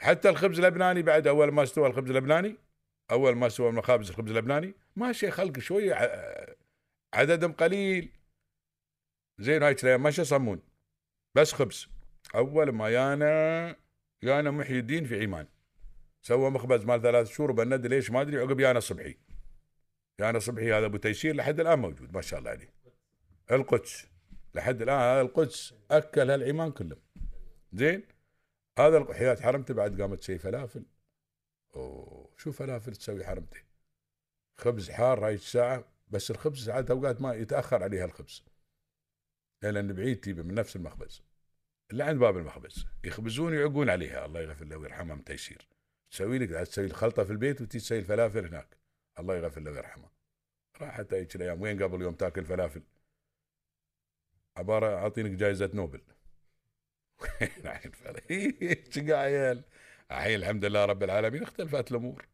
حتى 0.00 0.28
الخبز 0.28 0.58
اللبناني 0.58 1.02
بعد 1.02 1.26
أول 1.26 1.52
ما 1.52 1.62
استوى 1.62 1.86
الخبز 1.86 2.10
اللبناني 2.10 2.56
أول 3.10 3.34
ما 3.36 3.46
استوى 3.46 3.72
مخابز 3.72 4.10
الخبز 4.10 4.30
اللبناني 4.30 4.74
ما 4.96 5.12
شيء 5.12 5.30
خلق 5.30 5.58
شوية 5.58 5.94
عددهم 7.14 7.52
قليل. 7.52 8.08
زين 9.38 9.62
هاي 9.62 9.72
الأيام 9.72 10.02
ما 10.02 10.10
شي 10.10 10.24
صمون 10.24 10.62
بس 11.34 11.52
خبز. 11.52 11.88
أول 12.34 12.72
ما 12.72 12.88
يانا 12.88 13.76
يانا 14.22 14.50
محي 14.50 14.78
الدين 14.78 15.04
في 15.04 15.22
عمان. 15.22 15.46
سوى 16.22 16.50
مخبز 16.50 16.84
مال 16.84 17.02
ثلاث 17.02 17.30
شهور 17.30 17.52
بند 17.52 17.86
ليش؟ 17.86 18.10
ما 18.10 18.20
أدري 18.20 18.38
عقب 18.38 18.60
يانا 18.60 18.80
صبحي. 18.80 19.16
يانا 20.20 20.38
صبحي 20.38 20.72
هذا 20.72 20.86
أبو 20.86 20.96
تيسير 20.96 21.36
لحد 21.36 21.60
الآن 21.60 21.78
موجود 21.78 22.12
ما 22.12 22.20
شاء 22.20 22.38
الله 22.38 22.50
عليه. 22.50 22.74
القدس. 23.50 24.06
لحد 24.54 24.82
الآن 24.82 24.98
هذا 24.98 25.20
القدس 25.20 25.74
أكل 25.90 26.30
هالعمان 26.30 26.72
كلهم 26.72 27.00
زين؟ 27.72 28.02
هذا 28.78 29.14
حياة 29.14 29.34
حرمته 29.34 29.74
بعد 29.74 30.00
قامت 30.00 30.18
تسوي 30.18 30.38
فلافل. 30.38 30.86
أوه 31.76 32.30
شو 32.36 32.52
فلافل 32.52 32.96
تسوي 32.96 33.24
حرمته؟ 33.24 33.60
خبز 34.56 34.90
حار 34.90 35.26
هاي 35.26 35.34
الساعة 35.34 35.84
بس 36.08 36.30
الخبز 36.30 36.64
ساعات 36.64 36.90
أوقات 36.90 37.20
ما 37.20 37.34
يتأخر 37.34 37.82
عليها 37.82 38.04
الخبز. 38.04 38.44
لأن 39.62 39.92
بعيد 39.92 40.20
تجيبه 40.20 40.42
من 40.42 40.54
نفس 40.54 40.76
المخبز. 40.76 41.22
اللي 41.90 42.04
عند 42.04 42.18
باب 42.18 42.36
المخبز. 42.36 42.86
يخبزون 43.04 43.52
ويعقون 43.52 43.90
عليها. 43.90 44.26
الله 44.26 44.40
يغفر 44.40 44.64
له 44.64 44.76
ويرحمه 44.76 45.22
تيسير. 45.22 45.68
تسوي 46.10 46.38
لك 46.38 46.50
تسوي 46.50 46.84
الخلطة 46.84 47.24
في 47.24 47.32
البيت 47.32 47.60
وتي 47.60 47.78
تسوي 47.78 47.98
الفلافل 47.98 48.46
هناك. 48.46 48.76
الله 49.18 49.36
يغفر 49.36 49.60
له 49.60 49.70
ويرحمه. 49.70 50.10
راحت 50.80 51.14
هيك 51.14 51.36
الأيام. 51.36 51.62
وين 51.62 51.82
قبل 51.82 52.02
يوم 52.02 52.14
تاكل 52.14 52.44
فلافل؟ 52.44 52.82
عبارة 54.56 54.86
أعطينك 54.96 55.30
جائزة 55.30 55.70
نوبل. 55.74 56.00
وين؟ 58.30 59.12
عيال 59.12 59.64
الحين 60.10 60.34
الحمد 60.34 60.64
لله 60.64 60.84
رب 60.84 61.02
العالمين 61.02 61.42
اختلفت 61.42 61.90
الأمور. 61.90 62.26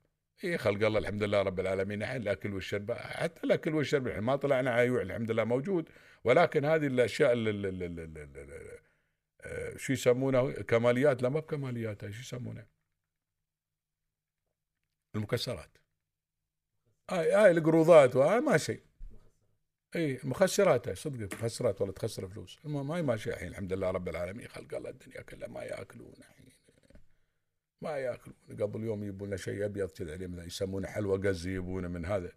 إي 0.45 0.59
خلق 0.59 0.87
الله 0.87 0.99
الحمد 0.99 1.23
لله 1.23 1.43
رب 1.43 1.61
العالمين. 1.61 2.03
الحين 2.03 2.23
الاكل 2.23 2.55
والشرب. 2.55 2.93
حتى 2.93 3.41
الاكل 3.45 3.75
والشرب. 3.75 4.07
الحين 4.07 4.23
ما 4.23 4.37
طلعنا 4.37 4.71
عيوع 4.71 5.03
الحمد 5.03 5.31
لله 5.31 5.45
موجود. 5.45 5.89
ولكن 6.25 6.65
هذه 6.65 6.87
الأشياء 6.87 7.33
ال- 7.33 7.49
ال- 7.49 7.67
ال- 7.67 7.83
ال- 7.83 8.01
ال- 8.01 8.39
ال- 8.39 8.81
آه، 9.41 9.77
شو 9.77 9.93
يسمونه؟ 9.93 10.53
كماليات؟ 10.53 11.23
لا 11.23 11.29
ما 11.29 11.41
بكماليات 11.41 12.01
شو 12.11 12.21
يسمونه؟ 12.21 12.67
المكسرات. 15.15 15.79
هاي 17.11 17.33
هاي 17.33 17.51
القروضات 17.51 18.17
وهاي 18.17 18.41
ما 18.41 18.59
شيء. 18.59 18.83
إي 19.97 20.21
مخسرات 20.25 20.91
صدق 20.91 21.35
مخسرات 21.35 21.81
ولا 21.81 21.93
تخسر 21.93 22.29
فلوس. 22.29 22.59
المهم 22.65 22.91
هاي 22.91 23.03
ما 23.03 23.17
شيء 23.17 23.33
الحين 23.33 23.49
الحمد 23.49 23.73
لله 23.73 23.91
رب 23.91 24.09
العالمين. 24.09 24.49
خلق 24.49 24.75
الله 24.75 24.91
الدنيا 24.91 25.23
كلها 25.23 25.49
ما 25.49 25.63
يأكلون 25.63 26.15
الحين. 26.19 26.53
ما 27.83 27.99
يأكلون. 27.99 28.37
قبل 28.61 28.85
يوم 28.85 29.03
يجيبون 29.03 29.29
لنا 29.29 29.37
شيء 29.37 29.65
أبيض 29.65 29.91
كذا 29.91 30.13
عليه 30.13 30.43
يسمونه 30.43 30.89
حلوى 30.89 31.29
قز 31.29 31.47
يجيبونه 31.47 31.89
من 31.89 32.05
هذا. 32.05 32.33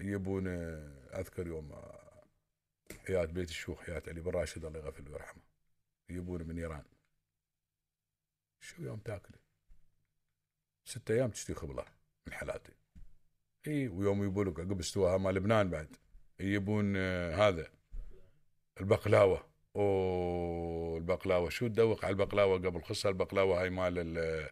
يجيبون 0.00 0.48
آه، 0.48 1.20
أذكر 1.20 1.46
يوم 1.46 1.72
آه، 1.72 2.24
حياة 3.06 3.24
بيت 3.24 3.48
الشيوخ 3.48 3.80
حياة 3.80 4.02
علي 4.08 4.20
بن 4.20 4.30
راشد 4.30 4.64
الله 4.64 4.78
يغفر 4.78 5.10
ويرحمه. 5.10 5.42
يجيبونه 6.08 6.44
من 6.44 6.58
إيران. 6.58 6.84
شو 8.60 8.82
يوم 8.82 8.98
تأكله؟ 8.98 9.38
ستة 10.84 11.14
أيام 11.14 11.30
تشتري 11.30 11.56
خبلة 11.56 11.84
من 12.26 12.32
حالاته 12.32 12.83
اي 13.66 13.88
ويوم 13.88 14.22
يجيبوا 14.22 14.44
لك 14.44 14.60
عقب 14.60 14.78
استواها 14.80 15.18
مال 15.18 15.34
لبنان 15.34 15.70
بعد. 15.70 15.96
يجيبون 16.40 16.94
آه، 16.96 17.48
هذا 17.48 17.66
البقلاوة. 18.80 19.46
أوه 19.76 20.98
البقلاوة. 20.98 21.48
شو 21.48 21.66
تدوق 21.66 22.04
على 22.04 22.12
البقلاوة 22.12 22.58
قبل 22.58 22.82
خصها؟ 22.82 23.10
البقلاوة 23.10 23.62
هاي 23.62 23.70
مال 23.70 23.98
ال- 23.98 24.48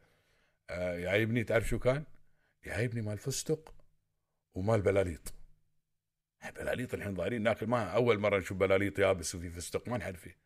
آه، 0.70 0.98
يعيبني. 0.98 1.44
تعرف 1.44 1.68
شو 1.68 1.78
كان؟ 1.78 2.04
يعيبني 2.64 3.02
مال 3.02 3.18
فستق 3.18 3.74
ومال 4.54 4.82
بلاليط. 4.82 5.34
بلاليط 6.56 6.94
الحين 6.94 7.14
ظاهرين. 7.14 7.42
ناكل 7.42 7.66
ما 7.66 7.84
أول 7.84 8.18
مرة 8.18 8.38
نشوف 8.38 8.58
بلاليط 8.58 8.98
يابس 8.98 9.34
وفي 9.34 9.50
فستق. 9.50 9.88
ما 9.88 9.98
نحد 9.98 10.16
فيه 10.16 10.38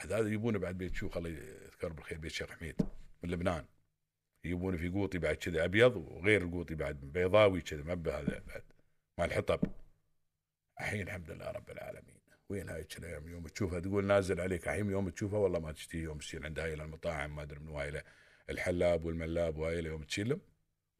هذا 0.00 0.18
يجيبونه 0.18 0.58
بعد 0.58 0.78
بيت 0.78 0.94
شوخ 0.94 1.16
الله 1.16 1.30
يذكر 1.30 1.92
بالخير 1.92 2.18
بيت 2.18 2.30
الشيخ 2.32 2.50
حميد 2.50 2.82
من 3.22 3.30
لبنان. 3.30 3.64
يجيبونه 4.46 4.76
في 4.76 4.88
قوطي 4.88 5.18
بعد 5.18 5.34
كذا 5.34 5.64
أبيض 5.64 5.96
وغير 5.96 6.42
القوطي 6.42 6.74
بعد 6.74 7.00
بيضاوي 7.00 7.60
كذا 7.60 7.82
ما 7.82 7.94
بهذا 7.94 8.42
بعد. 8.46 8.62
مال 9.18 9.32
حطب. 9.32 9.60
الحين 10.80 11.02
الحمد 11.02 11.30
لله 11.30 11.50
رب 11.50 11.70
العالمين. 11.70 12.16
وين 12.48 12.68
هاي 12.68 12.86
الأيام 12.98 13.28
يوم 13.28 13.46
تشوفها 13.46 13.80
تقول 13.80 14.04
نازل 14.04 14.40
عليك. 14.40 14.68
الحين 14.68 14.90
يوم 14.90 15.08
تشوفها 15.08 15.38
والله 15.38 15.58
ما 15.58 15.72
تشتهي. 15.72 16.00
يوم 16.00 16.18
تصير 16.18 16.44
عند 16.44 16.58
هاي 16.58 16.74
المطاعم 16.74 17.36
ما 17.36 17.42
أدري 17.42 17.60
من 17.60 17.68
وايله 17.68 18.02
الحلاب 18.50 19.04
والملاب 19.04 19.56
وايله 19.56 19.88
يوم 19.88 20.02
تشيلهم 20.02 20.40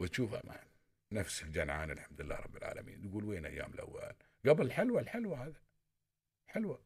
وتشوفها 0.00 0.42
ما 0.44 0.60
نفس 1.12 1.42
الجنعان 1.42 1.90
الحمد 1.90 2.20
لله 2.20 2.36
رب 2.36 2.56
العالمين. 2.56 3.10
تقول 3.10 3.24
وين 3.24 3.46
أيام 3.46 3.72
الأول؟ 3.74 4.12
قبل 4.46 4.66
الحلوى 4.66 5.00
الحلوى 5.00 5.36
هذا. 5.36 5.60
حلوى 6.46 6.78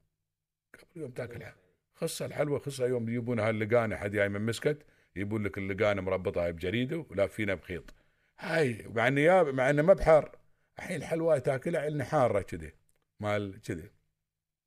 قبل 0.74 1.00
يوم 1.00 1.10
تاكل 1.10 1.44
حلوى 1.44 1.60
خصها 1.94 2.26
الحلوى 2.26 2.58
خصها 2.58 2.86
يوم 2.86 3.08
يجيبون 3.08 3.40
هاللقانة 3.40 3.96
حد 3.96 4.10
جاي 4.10 4.28
من 4.28 4.40
مسكت. 4.40 4.86
يجيبون 5.16 5.42
لك 5.42 5.58
اللقانه 5.58 6.02
مربطه 6.02 6.44
هاي 6.44 6.52
بجريده 6.52 7.06
ولافينها 7.10 7.54
بخيط. 7.54 7.94
هاي 8.40 8.88
مع 8.94 9.08
انه 9.08 9.42
مع 9.42 9.70
إنه 9.70 9.82
ما 9.82 9.92
الحين 10.78 10.96
الحلوى 10.96 11.40
تاكلها 11.40 11.80
عندنا 11.80 12.04
حارة 12.04 12.40
كذي 12.40 12.72
مال 13.20 13.60
كذي. 13.62 13.90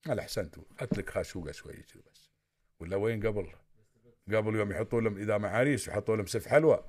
قال 0.05 0.19
احسنتوا 0.19 0.63
اخذت 0.71 0.97
لك 0.97 1.09
خاشوقة 1.09 1.51
شوي 1.51 1.73
كذي 1.73 2.03
بس. 2.11 2.29
ولا 2.79 2.95
وين 2.95 3.27
قبل؟ 3.27 3.51
قبل 4.27 4.55
يوم 4.55 4.71
يحطون 4.71 5.03
لهم 5.03 5.17
إذا 5.17 5.37
معاريس 5.37 5.87
يحطون 5.87 6.17
لهم 6.17 6.25
سف 6.25 6.47
حلوى. 6.47 6.85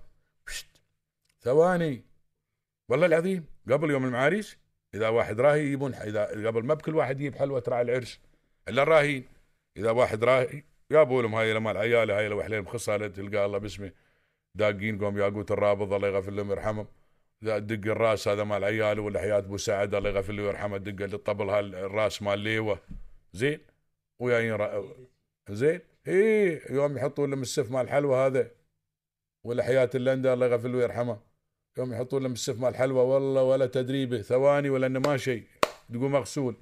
ثواني. 1.40 2.04
والله 2.88 3.06
العظيم 3.06 3.46
قبل 3.70 3.90
يوم 3.90 4.04
المعاريس 4.04 4.56
إذا 4.94 5.08
واحد 5.08 5.40
راهي 5.40 5.60
يجيبون 5.60 5.94
إذا 5.94 6.48
قبل 6.48 6.64
ما 6.64 6.74
بكل 6.74 6.94
واحد 6.94 7.20
يجيب 7.20 7.34
حلوى 7.34 7.60
تراعي 7.60 7.82
العرس 7.82 8.20
إلا 8.68 8.82
الراهين. 8.82 9.24
إذا 9.76 9.90
واحد 9.90 10.24
راهي 10.24 10.62
جابوا 10.92 11.22
لهم 11.22 11.34
هاي 11.34 11.58
مال 11.58 11.76
عياله 11.76 12.18
هاي 12.18 12.28
وحلين 12.28 12.60
مخصه 12.60 13.06
تلقى 13.06 13.46
الله 13.46 13.58
باسمه 13.58 13.92
داقين 14.54 15.04
قوم 15.04 15.18
ياقوت 15.18 15.50
الرابض 15.50 15.92
الله 15.92 16.08
يغفر 16.08 16.30
لهم 16.30 16.48
ويرحمهم. 16.50 16.86
دق 17.42 17.90
الراس 17.90 18.28
هذا 18.28 18.44
مال 18.44 18.64
عياله 18.64 19.02
ولا 19.02 19.20
حياة 19.20 19.38
أبو 19.38 19.56
سعد 19.56 19.94
الله 19.94 20.10
يغفر 20.10 20.32
له 20.32 20.42
ويرحمه. 20.42 20.76
دق 20.76 21.04
الطبل 21.04 21.48
هالراس 21.50 22.22
مال 22.22 22.38
ليوة. 22.38 22.78
زين؟ 23.32 23.58
وياين 24.18 24.52
را... 24.52 24.84
زين؟ 25.50 25.80
إي 26.08 26.60
يوم 26.70 26.96
يحطون 26.96 27.30
لهم 27.30 27.42
السف 27.42 27.70
مال 27.70 27.80
الحلوى 27.80 28.16
هذا. 28.16 28.50
ولا 29.44 29.62
حياة 29.62 29.90
اللندة 29.94 30.34
الله 30.34 30.46
يغفر 30.46 30.68
له 30.68 30.78
ويرحمه. 30.78 31.18
يوم 31.78 31.92
يحطون 31.92 32.22
لهم 32.22 32.32
السف 32.32 32.60
مال 32.60 32.68
الحلوى 32.68 33.02
والله 33.02 33.42
ولا 33.42 33.66
تدريبه 33.66 34.22
ثواني 34.22 34.70
ولا 34.70 34.86
إنه 34.86 35.00
ما 35.00 35.16
شيء. 35.16 35.44
تقول 35.92 36.10
مغسول 36.10 36.56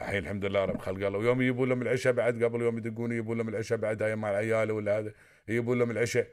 الحين 0.00 0.18
الحمد 0.18 0.44
لله 0.44 0.64
رب 0.64 0.78
خلق 0.78 1.06
الله. 1.06 1.18
ويوم 1.18 1.42
يجيبون 1.42 1.68
لهم 1.68 1.82
العشاء 1.82 2.12
بعد 2.12 2.44
قبل 2.44 2.62
يوم 2.62 2.78
يدقون 2.78 3.12
يجيبون 3.12 3.38
لهم 3.38 3.48
العشاء 3.48 3.78
بعد 3.78 4.02
هاي 4.02 4.16
مال 4.16 4.34
عياله 4.34 4.74
ولا 4.74 4.98
هذا 4.98 5.14
يجيبون 5.48 5.78
لهم 5.78 5.90
العشاء. 5.90 6.28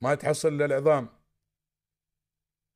ما 0.00 0.14
تحصل 0.14 0.48
الا 0.48 0.64
العظام 0.64 1.08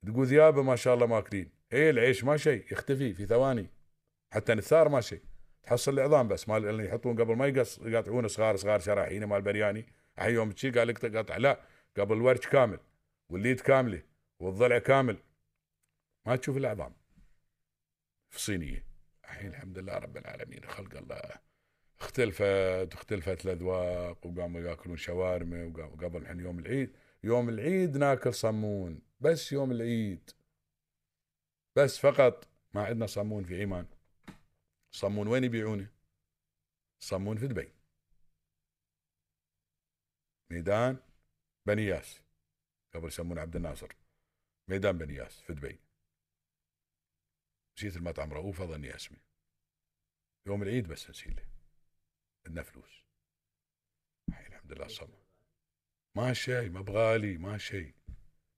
تقول 0.05 0.25
ذيابة 0.25 0.63
ما 0.63 0.75
شاء 0.75 0.93
الله 0.93 1.05
ماكلين. 1.05 1.51
إيه 1.73 1.89
العيش 1.89 2.23
ما 2.23 2.37
شيء 2.37 2.71
يختفي 2.71 3.13
في 3.13 3.25
ثواني. 3.25 3.69
حتى 4.33 4.53
الثار 4.53 4.89
ما 4.89 5.01
شيء. 5.01 5.21
تحصل 5.63 5.93
العظام 5.93 6.27
بس 6.27 6.49
مال 6.49 6.65
اللي 6.69 6.85
يحطون 6.85 7.21
قبل 7.21 7.35
ما 7.35 7.47
يقص 7.47 7.79
يقطعونه 7.79 8.27
صغار 8.27 8.55
صغار 8.55 8.79
شرايحين 8.79 9.25
مال 9.25 9.41
برياني. 9.41 9.85
الحين 10.17 10.35
يوم 10.35 10.51
تشي 10.51 10.71
قال 10.71 10.87
لك 10.87 10.97
تقطع 10.97 11.37
لا 11.37 11.59
قبل 11.97 12.15
الورج 12.15 12.39
كامل 12.39 12.79
والليد 13.29 13.59
كاملة 13.59 14.03
والضلع 14.39 14.77
كامل. 14.77 15.17
ما 16.25 16.35
تشوف 16.35 16.57
العظام. 16.57 16.93
في 18.29 18.39
صينية. 18.41 18.94
الحين 19.25 19.49
الحمد 19.49 19.79
لله 19.79 19.97
رب 19.97 20.17
العالمين. 20.17 20.65
خلق 20.65 20.97
الله. 20.97 21.39
اختلفت 21.99 22.93
اختلفت 22.93 23.45
الأذواق 23.45 24.25
وقاموا 24.25 24.61
يأكلون 24.61 24.97
شاورما 24.97 25.65
وقبل 25.65 26.21
الحين 26.21 26.39
يوم 26.39 26.59
العيد 26.59 26.95
يوم 27.23 27.49
العيد 27.49 27.97
ناكل 27.97 28.33
صمون 28.33 29.01
بس 29.19 29.51
يوم 29.51 29.71
العيد. 29.71 30.29
بس 31.75 31.99
فقط 31.99 32.47
ما 32.73 32.85
عندنا 32.85 33.05
صمون 33.07 33.43
في 33.43 33.61
عمان. 33.61 33.87
صمون 34.91 35.27
وين 35.27 35.43
يبيعونه؟ 35.43 35.87
صمون 36.99 37.37
في 37.37 37.47
دبي. 37.47 37.71
ميدان 40.49 40.97
بنياس 41.65 42.21
قبل 42.93 43.07
يسمونه 43.07 43.41
عبد 43.41 43.55
الناصر. 43.55 43.95
ميدان 44.67 44.97
بنياس 44.97 45.39
في 45.41 45.53
دبي. 45.53 45.84
نسيت 47.77 47.97
المطعم 47.97 48.33
رؤوف 48.33 48.61
اظني 48.61 48.95
اسمه 48.95 49.17
يوم 50.47 50.63
العيد 50.63 50.87
بس 50.87 51.09
نسيله 51.09 51.47
عندنا 52.47 52.63
فلوس. 52.63 53.05
الحمد 54.29 54.73
لله 54.73 54.87
صم 54.87 55.09
ما 56.17 56.33
شيء 56.33 56.69
ما 56.69 56.81
بغالي 56.81 57.37
ما 57.37 57.57
شيء. 57.57 57.93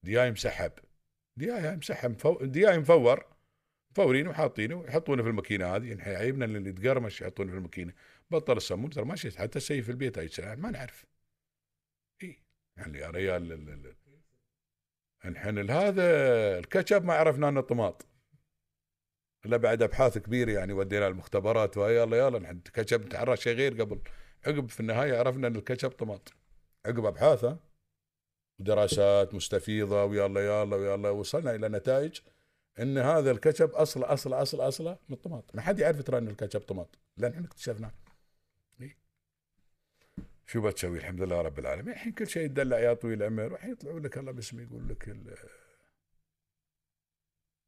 دياي 0.04 0.32
مسحب. 0.32 0.72
دياي 1.38 1.76
مسحب. 1.76 2.18
دياي 2.52 2.80
مفور. 2.80 3.38
مفورين 3.92 4.28
وحاطينه 4.28 4.76
ويحطونه 4.76 5.24
في 5.24 5.30
الماكينة 5.30 5.76
هذه. 5.76 5.90
يعني 5.90 6.02
عيبنا 6.02 6.46
اللي 6.46 6.70
يتقرمش 6.70 7.22
يحطونه 7.22 7.52
في 7.52 7.58
الماكينة. 7.58 7.94
بطل 8.32 8.58
الصمون 8.58 8.90
ترى 8.90 9.06
ما 9.06 9.16
شيء 9.16 9.32
حتى 9.32 9.58
السيف 9.58 9.86
في 9.86 9.92
البيت 9.92 10.18
اي 10.18 10.28
سنه 10.28 10.56
ما 10.56 10.72
نعرف. 10.72 11.06
إي. 12.24 12.44
يعني 12.78 12.98
يا 12.98 13.10
ريال 13.10 13.52
ال- 13.52 13.70
ال- 13.70 13.96
ال- 15.26 15.32
نحن 15.32 15.70
هذا 15.70 16.04
الكاتشب 16.60 17.04
ما 17.04 17.14
عرفنا 17.14 17.50
إنه 17.50 17.62
طماط. 17.62 18.07
الا 19.48 19.58
بعد 19.58 19.82
أبحاث 19.82 20.18
كبيرة 20.18 20.52
يعني 20.52 20.74
ودينا 20.74 21.08
المختبرات 21.08 21.78
وهي 21.78 21.98
يلا 21.98 22.18
يلا 22.18 22.40
نحن 22.40 22.56
الكاتشب 22.56 23.06
نتحرى 23.06 23.38
شيء 23.38 23.56
غير 23.56 23.82
قبل. 23.82 24.00
عقب 24.48 24.70
في 24.70 24.80
النهاية 24.80 25.18
عرفنا 25.18 25.48
إن 25.48 25.56
الكاتشب 25.56 25.90
طماط. 25.90 26.34
عقب 26.86 27.06
ابحاث 27.06 27.44
ها 27.44 27.60
ودراسات 28.60 29.34
مستفيضة 29.34 30.04
ويلا 30.04 30.42
يلا 30.46 30.76
ويلا 30.76 31.10
وصلنا 31.10 31.56
إلى 31.56 31.70
نتائج 31.70 32.20
إن 32.80 32.98
هذا 32.98 33.32
الكاتشب 33.32 33.70
أصل 33.70 34.04
أصل 34.04 34.34
أصل 34.34 34.68
أصله 34.68 34.98
من 35.10 35.16
الطماط. 35.16 35.56
ما 35.56 35.62
حد 35.62 35.80
يعرف 35.80 36.04
ترى 36.04 36.18
إن 36.18 36.28
الكاتشب 36.28 36.60
طماط. 36.60 37.00
لأن 37.18 37.32
إحنا 37.32 37.46
اكتشفناه. 37.46 37.92
إيه. 38.82 38.98
شو 40.46 40.62
بتسوي؟ 40.62 40.98
الحمد 40.98 41.22
لله 41.22 41.42
رب 41.42 41.60
العالمين. 41.60 41.94
الحين 41.94 42.12
كل 42.12 42.28
شيء 42.28 42.44
يدلع 42.44 42.80
يا 42.80 42.94
طويل 42.94 43.24
العمر 43.24 43.54
والحين 43.54 43.72
يطلعوا 43.72 44.00
لك 44.00 44.18
الله 44.18 44.32
باسمه 44.32 44.62
يقول 44.62 44.90
لك. 44.90 45.16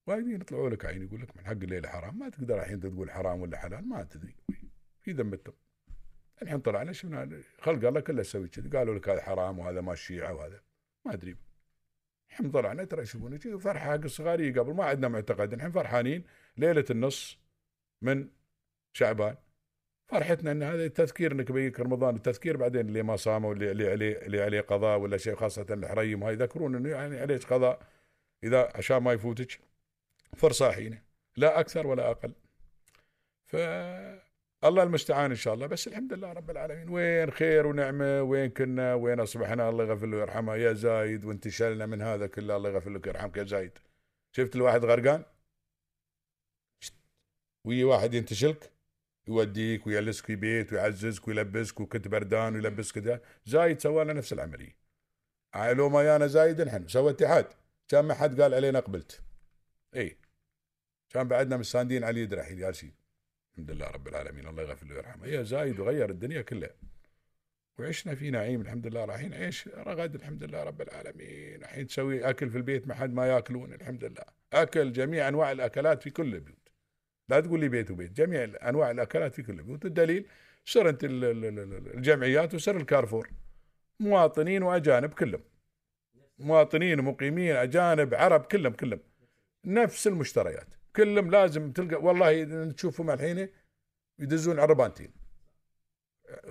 وايدين 0.10 0.42
يطلعوا 0.42 0.70
لك 0.70 0.86
عين 0.86 1.04
يقول 1.04 1.22
لك 1.22 1.38
من 1.38 1.46
حق 1.46 1.52
الليلة 1.52 1.90
حرام 1.90 2.20
ما 2.20 2.30
تقدر 2.30 2.60
الحين 2.60 2.80
تقول 2.80 3.12
حرام 3.12 3.42
ولا 3.42 3.58
حلال 3.58 3.90
ما 3.90 4.04
تدري 4.04 4.36
في 5.02 5.12
ذمتهم. 5.12 5.56
الحين 6.42 6.60
طلعنا 6.60 6.92
شفنا 6.92 7.42
خلق 7.60 7.88
الله 7.88 8.00
كله 8.00 8.22
يسوي 8.22 8.48
كذي 8.48 8.70
قالوا 8.70 8.96
لك 8.96 9.10
هذا 9.10 9.22
حرام 9.22 9.60
وهذا 9.60 9.82
ما 9.82 9.94
الشيعة 9.94 10.34
وهذا 10.34 10.62
ما 11.06 11.14
أدري. 11.14 11.36
الحين 12.30 12.52
طلعنا 12.52 12.84
ترى 12.84 13.02
يشوفون 13.02 13.40
شي 13.40 13.60
فرحة 13.60 13.92
حق 13.92 14.04
الصغاريه 14.04 14.54
قبل 14.54 14.74
ما 14.74 14.86
عندنا 14.86 15.08
معتقد. 15.08 15.54
الحين 15.54 15.72
فرحانين 15.72 16.24
ليلة 16.58 16.86
النص 16.90 17.40
من 18.02 18.30
شعبان. 18.94 19.36
فرحتنا 20.08 20.52
إن 20.52 20.64
هذا 20.64 20.86
التذكير 20.86 21.32
إنك 21.32 21.52
بيك 21.52 21.80
رمضان 21.80 22.16
التذكير 22.16 22.58
بعدين 22.58 22.88
اللي 22.88 23.04
ما 23.04 23.16
صام 23.16 23.46
واللي 23.46 23.72
اللي 23.72 23.92
عليه 23.92 24.22
اللي 24.22 24.42
عليه 24.42 24.62
قضاء 24.62 25.00
ولا 25.00 25.18
شيء 25.18 25.36
خاصة 25.36 25.66
الحريم 25.70 26.24
هاي 26.24 26.34
يذكرون 26.34 26.76
إنه 26.76 26.90
يعني 26.90 27.20
عليك 27.20 27.44
قضاء 27.44 27.80
إذا 28.44 28.72
عشان 28.76 28.98
ما 28.98 29.14
يفوتك. 29.14 29.69
فرصة 30.38 30.72
حين 30.72 31.02
لا 31.38 31.60
أكثر 31.60 31.88
ولا 31.88 32.12
أقل. 32.12 32.34
ف 33.48 33.56
الله 34.64 34.84
المستعان 34.84 35.30
إن 35.30 35.36
شاء 35.36 35.54
الله. 35.54 35.68
بس 35.68 35.88
الحمد 35.88 36.14
لله 36.14 36.34
رب 36.34 36.50
العالمين. 36.50 36.90
وين 36.90 37.32
خير 37.32 37.68
ونعمة؟ 37.68 38.22
وين 38.22 38.50
كنا؟ 38.50 38.94
وين 38.94 39.20
أصبحنا؟ 39.20 39.70
الله 39.70 39.84
يغفر 39.84 40.06
له 40.06 40.18
ويرحمه. 40.18 40.56
يا 40.56 40.74
زايد 40.74 41.26
وانتشلنا 41.26 41.86
من 41.86 42.02
هذا 42.02 42.28
كله. 42.28 42.56
الله 42.56 42.70
يغفر 42.70 42.90
لك 42.90 43.06
ويرحمك 43.06 43.38
يا 43.38 43.44
زايد. 43.44 43.72
شفت 44.32 44.56
الواحد 44.56 44.86
غرقان؟ 44.86 45.24
ويجي 47.66 47.84
واحد 47.84 48.14
ينتشلك 48.14 48.72
يوديك 49.28 49.88
ويجلسك 49.88 50.26
في 50.26 50.36
بيت 50.36 50.74
ويعززك 50.74 51.28
ويلبسك 51.28 51.80
وكنت 51.80 52.08
بردان 52.08 52.56
ويلبسك 52.56 52.96
كذا 52.96 53.22
زايد 53.46 53.80
سوى 53.80 54.04
لنا 54.04 54.14
نفس 54.14 54.34
العملية. 54.34 54.76
لو 55.56 55.90
ما 55.90 56.04
يانا 56.04 56.28
زايد 56.28 56.62
نحن. 56.62 56.88
سوى 56.88 57.12
اتحاد. 57.12 57.48
كان 57.88 58.06
ما 58.06 58.14
حد 58.14 58.42
قال 58.42 58.54
علينا 58.54 58.80
قبلت. 58.80 59.22
اي 59.96 60.18
كان 61.10 61.28
بعدنا 61.28 61.58
مستاندين 61.58 62.04
على 62.04 62.12
اليد 62.12 62.34
الحين 62.34 62.58
جالسين 62.58 62.94
الحمد 63.52 63.72
لله 63.72 63.88
رب 63.88 64.08
العالمين 64.08 64.48
الله 64.48 64.64
يغفر 64.64 64.86
له 64.86 64.96
ويرحمه. 64.96 65.28
يا 65.28 65.44
زايد 65.44 65.80
وغير 65.80 66.10
الدنيا 66.10 66.42
كلها. 66.42 66.70
وعشنا 67.80 68.16
في 68.16 68.32
نعيم 68.32 68.62
الحمد 68.62 68.88
لله 68.88 69.06
رايحين 69.06 69.34
عيش 69.34 69.68
رغد 69.68 70.16
الحمد 70.16 70.44
لله 70.44 70.64
رب 70.64 70.82
العالمين. 70.82 71.56
الحين 71.56 71.88
تسوي 71.88 72.30
أكل 72.30 72.50
في 72.50 72.58
البيت 72.58 72.88
ما 72.88 72.94
حد 72.94 73.14
ما 73.14 73.28
يأكلون 73.28 73.74
الحمد 73.74 74.04
لله. 74.04 74.24
أكل 74.54 74.92
جميع 74.92 75.28
أنواع 75.28 75.52
الأكلات 75.52 76.04
في 76.04 76.10
كل 76.10 76.36
البيوت. 76.36 76.70
لا 77.30 77.40
تقول 77.40 77.60
لي 77.60 77.70
بيت 77.70 77.92
وبيت 77.92 78.12
جميع 78.12 78.44
أنواع 78.44 78.92
الأكلات 78.92 79.34
في 79.36 79.44
كل 79.44 79.54
البيوت. 79.60 79.86
الدليل 79.86 80.26
ال- 80.76 81.96
الجمعيات 81.96 82.54
وسر 82.54 82.78
الكارفور. 82.78 83.30
مواطنين 84.00 84.64
وأجانب 84.64 85.14
كلهم. 85.14 85.44
مواطنين 86.40 87.00
ومقيمين 87.00 87.56
أجانب 87.56 88.14
عرب 88.14 88.42
كلهم 88.42 88.74
كلهم. 88.74 89.00
نفس 89.66 90.08
المشتريات. 90.08 90.79
كلهم 90.96 91.32
لازم 91.32 91.72
تلقى 91.72 92.04
والله 92.04 92.72
تشوفهم 92.72 93.12
الحين 93.12 93.50
يدزون 94.20 94.60
عربانتين 94.60 95.12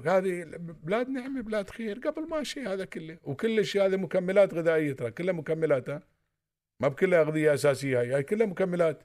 هذه 0.07 0.44
بلاد 0.59 1.09
نعمه 1.09 1.42
بلاد 1.42 1.70
خير 1.70 1.98
قبل 1.98 2.29
ما 2.29 2.42
شيء 2.42 2.68
هذا 2.68 2.85
كله. 2.85 3.18
وكل 3.24 3.64
شيء 3.64 3.85
هذا 3.85 3.96
مكملات 3.96 4.55
غذائية 4.55 4.92
ترى 4.92 5.11
كلها 5.11 5.33
مكملات 5.33 5.88
ما 6.81 6.88
بكلها 6.88 7.20
أغذية 7.20 7.55
أساسية 7.55 8.01
هاي 8.01 8.22
كلها 8.22 8.46
مكملات. 8.46 9.03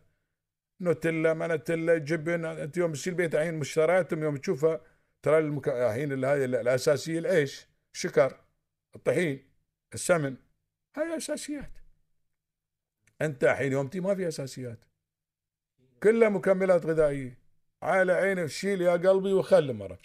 نوتيلا 0.82 1.34
ما 1.34 1.48
نوتيلا 1.48 1.98
جبن 1.98 2.46
أنت 2.46 2.78
يوم 2.78 2.94
تشيل 2.94 3.14
بيت 3.14 3.36
الحين 3.36 3.54
مشترياتهم 3.54 4.24
يوم 4.24 4.38
تشوفها 4.38 4.82
ترى 5.22 5.38
المك... 5.40 5.68
الحين 5.68 6.24
هاي 6.24 6.46
الأساسية 6.46 7.20
العيش 7.20 7.68
الشكر 7.94 8.40
الطحين 8.96 9.50
السمن. 9.94 10.36
هاي 10.96 11.18
أساسيات. 11.18 11.72
أنت 13.22 13.44
الحين 13.44 13.72
يوم 13.72 13.88
تي 13.88 14.00
ما 14.00 14.16
في 14.16 14.28
أساسيات. 14.28 14.80
كلها 16.04 16.30
مكملات 16.30 16.86
غذائية. 16.86 17.40
على 17.84 18.14
عيني 18.14 18.48
شيل 18.48 18.82
يا 18.82 18.92
قلبي 18.92 19.34
وخل 19.34 19.74
مرة. 19.74 20.00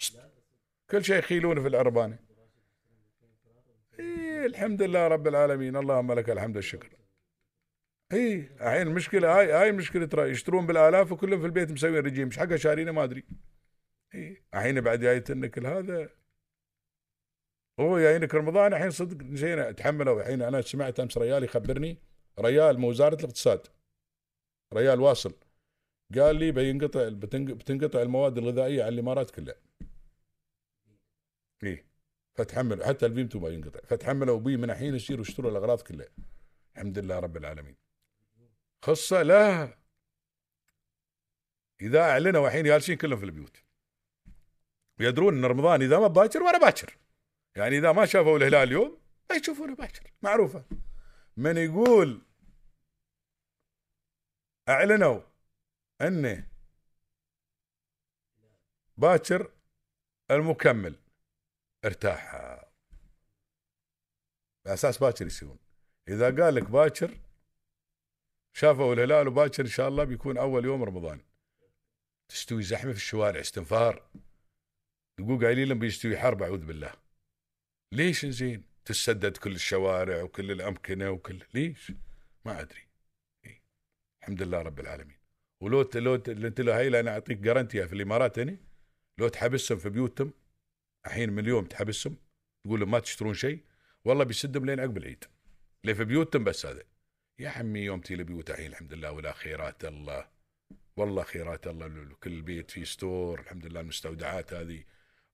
كل 0.89 1.03
شيء 1.03 1.15
يخيلونه 1.15 1.61
في 1.61 1.67
العربانه 1.67 2.19
إيه 3.99 4.45
الحمد 4.45 4.81
لله 4.81 5.07
رب 5.07 5.27
العالمين. 5.27 5.75
اللهم 5.75 6.13
لك 6.13 6.29
الحمد 6.29 6.55
والشكر. 6.55 6.89
اي 8.13 8.35
الحين 8.35 8.87
المشكلة 8.87 9.39
هاي 9.39 9.51
هاي 9.51 9.69
المشكلة 9.69 10.05
ترى 10.05 10.29
يشترون 10.29 10.65
بالآلاف 10.65 11.11
وكلهم 11.11 11.39
في 11.39 11.45
البيت 11.45 11.71
مسوين 11.71 12.05
رجيم. 12.05 12.27
إيش 12.27 12.39
حقه 12.39 12.55
شارينة 12.55 12.91
ما 12.91 13.03
أدري. 13.03 13.23
اي 14.15 14.43
الحين 14.53 14.81
بعد 14.81 14.99
جايت 14.99 15.31
النكل 15.31 15.67
هذا. 15.67 16.09
هو 17.79 17.99
جايينك 17.99 18.35
رمضان 18.35 18.73
الحين 18.73 18.91
صدق 18.91 19.23
نسينا 19.25 19.71
تحملوا. 19.71 20.21
الحين 20.21 20.41
أنا 20.41 20.61
سمعت 20.61 20.99
أمس 20.99 21.17
ريال 21.17 21.43
يخبرني. 21.43 21.97
ريال 22.39 22.77
من 22.77 22.83
وزارة 22.83 23.15
الاقتصاد. 23.15 23.67
ريال 24.73 24.99
واصل. 24.99 25.48
قال 26.17 26.35
لي 26.35 26.51
بينقطع 26.51 27.09
بتنق- 27.09 27.53
بتنقطع 27.53 28.01
المواد 28.01 28.37
الغذائية 28.37 28.83
على 28.83 28.93
الإمارات 28.93 29.31
كلها. 29.31 29.55
إيه. 31.63 31.85
فتحملوا 32.35 32.85
حتى 32.85 33.05
البيمتو 33.05 33.39
ما 33.39 33.49
ينقطع. 33.49 33.79
فتحملوا 33.79 34.39
بي 34.39 34.57
من 34.57 34.69
الحين 34.71 34.95
يصيروا 34.95 35.21
يشتروا 35.21 35.51
الأغراض 35.51 35.81
كلها. 35.81 36.07
الحمد 36.75 36.99
لله 36.99 37.19
رب 37.19 37.37
العالمين. 37.37 37.75
خصه 38.85 39.21
لا. 39.21 39.77
إذا 41.81 41.99
أعلنوا 41.99 42.47
الحين 42.47 42.63
جالسين 42.65 42.97
كلهم 42.97 43.19
في 43.19 43.25
البيوت. 43.25 43.57
ويدرون 44.99 45.37
إن 45.37 45.45
رمضان 45.45 45.81
إذا 45.81 45.99
ما 45.99 46.07
باكر 46.07 46.43
ولا 46.43 46.57
باكر. 46.57 46.97
يعني 47.55 47.77
إذا 47.77 47.91
ما 47.91 48.05
شافوا 48.05 48.37
الهلال 48.37 48.67
اليوم 48.67 48.97
ما 49.29 49.35
يشوفونه 49.35 49.75
باكر. 49.75 50.11
معروفة. 50.21 50.65
من 51.37 51.57
يقول 51.57 52.21
أعلنوا 54.69 55.21
انه 56.01 56.49
باكر 58.97 59.51
المكمل. 60.31 60.95
ارتاح. 61.85 62.35
باساس 64.65 64.97
باكر 64.97 65.25
يسوون 65.25 65.59
إذا 66.07 66.43
قال 66.43 66.55
لك 66.55 66.69
باكر 66.69 67.19
شافوا 68.53 68.93
الهلال 68.93 69.27
وباكر 69.27 69.63
إن 69.63 69.69
شاء 69.69 69.87
الله 69.87 70.03
بيكون 70.03 70.37
أول 70.37 70.65
يوم 70.65 70.83
رمضان. 70.83 71.21
تستوي 72.29 72.63
زحمة 72.63 72.91
في 72.91 72.97
الشوارع 72.97 73.39
استنفار. 73.39 74.09
يقول 75.19 75.45
قايلين 75.45 75.67
لهم 75.67 75.79
بيستوي 75.79 76.17
حرب 76.17 76.43
أعوذ 76.43 76.65
بالله. 76.65 76.93
ليش 77.93 78.25
زين 78.25 78.63
تسدد 78.85 79.37
كل 79.37 79.51
الشوارع 79.51 80.23
وكل 80.23 80.51
الأمكنة 80.51 81.09
وكل 81.09 81.43
ليش؟ 81.53 81.91
ما 82.45 82.61
أدري. 82.61 82.87
إيه. 83.45 83.63
الحمد 84.21 84.41
لله 84.41 84.61
رب 84.61 84.79
العالمين. 84.79 85.18
ولو 85.61 85.89
لو 85.95 86.15
انت 86.15 86.61
لو 86.61 86.73
هاي 86.73 86.99
أنا 86.99 87.11
أعطيك 87.11 87.37
جارنتيها 87.37 87.85
في 87.87 87.93
الإمارات 87.93 88.39
هنا 88.39 88.57
لو 89.17 89.27
تحبسهم 89.27 89.77
في 89.77 89.89
بيوتهم 89.89 90.33
الحين 91.05 91.29
من 91.29 91.39
اليوم 91.39 91.65
تحبسهم 91.65 92.15
تقول 92.63 92.79
لهم 92.79 92.91
ما 92.91 92.99
تشترون 92.99 93.33
شيء 93.33 93.59
والله 94.05 94.23
بيسدهم 94.23 94.65
لين 94.65 94.79
عقب 94.79 94.97
العيد. 94.97 95.23
ليه؟ 95.83 95.93
في 95.93 96.03
بيوتهم 96.05 96.43
بس 96.43 96.65
هذا. 96.65 96.83
يا 97.39 97.49
عمي 97.49 97.79
يوم 97.79 98.01
تي 98.01 98.15
بيوت 98.15 98.49
الحين 98.49 98.67
الحمد 98.67 98.93
لله 98.93 99.11
ولا 99.11 99.33
خيرات 99.33 99.85
الله. 99.85 100.27
والله 100.97 101.23
خيرات 101.23 101.67
الله 101.67 102.15
كل 102.23 102.41
بيت 102.41 102.71
فيه 102.71 102.83
store 102.83 103.39
الحمد 103.39 103.65
لله 103.65 103.81
المستودعات 103.81 104.53
هذه. 104.53 104.83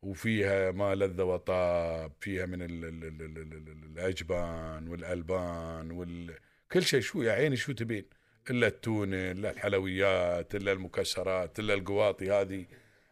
وفيها 0.01 0.71
ما 0.71 0.95
لذ 0.95 1.21
وطاب 1.21 2.11
فيها 2.21 2.45
من 2.45 2.61
ال 2.61 2.85
ال 2.85 3.03
ال 3.03 3.21
ال 3.21 3.37
ال 3.37 3.53
ال 3.53 3.83
الأجبان 3.83 4.87
والألبان 4.87 5.91
وال 5.91 6.35
كل 6.71 6.83
شيء. 6.83 6.99
شو 7.01 7.21
يا 7.21 7.31
عيني 7.31 7.55
شو 7.55 7.71
تبين؟ 7.73 8.05
إلا 8.49 8.67
التونة 8.67 9.31
إلا 9.31 9.51
الحلويات 9.51 10.55
إلا 10.55 10.71
المكسرات 10.71 11.59
إلا 11.59 11.73
القواطي 11.73 12.31
هذه 12.31 12.65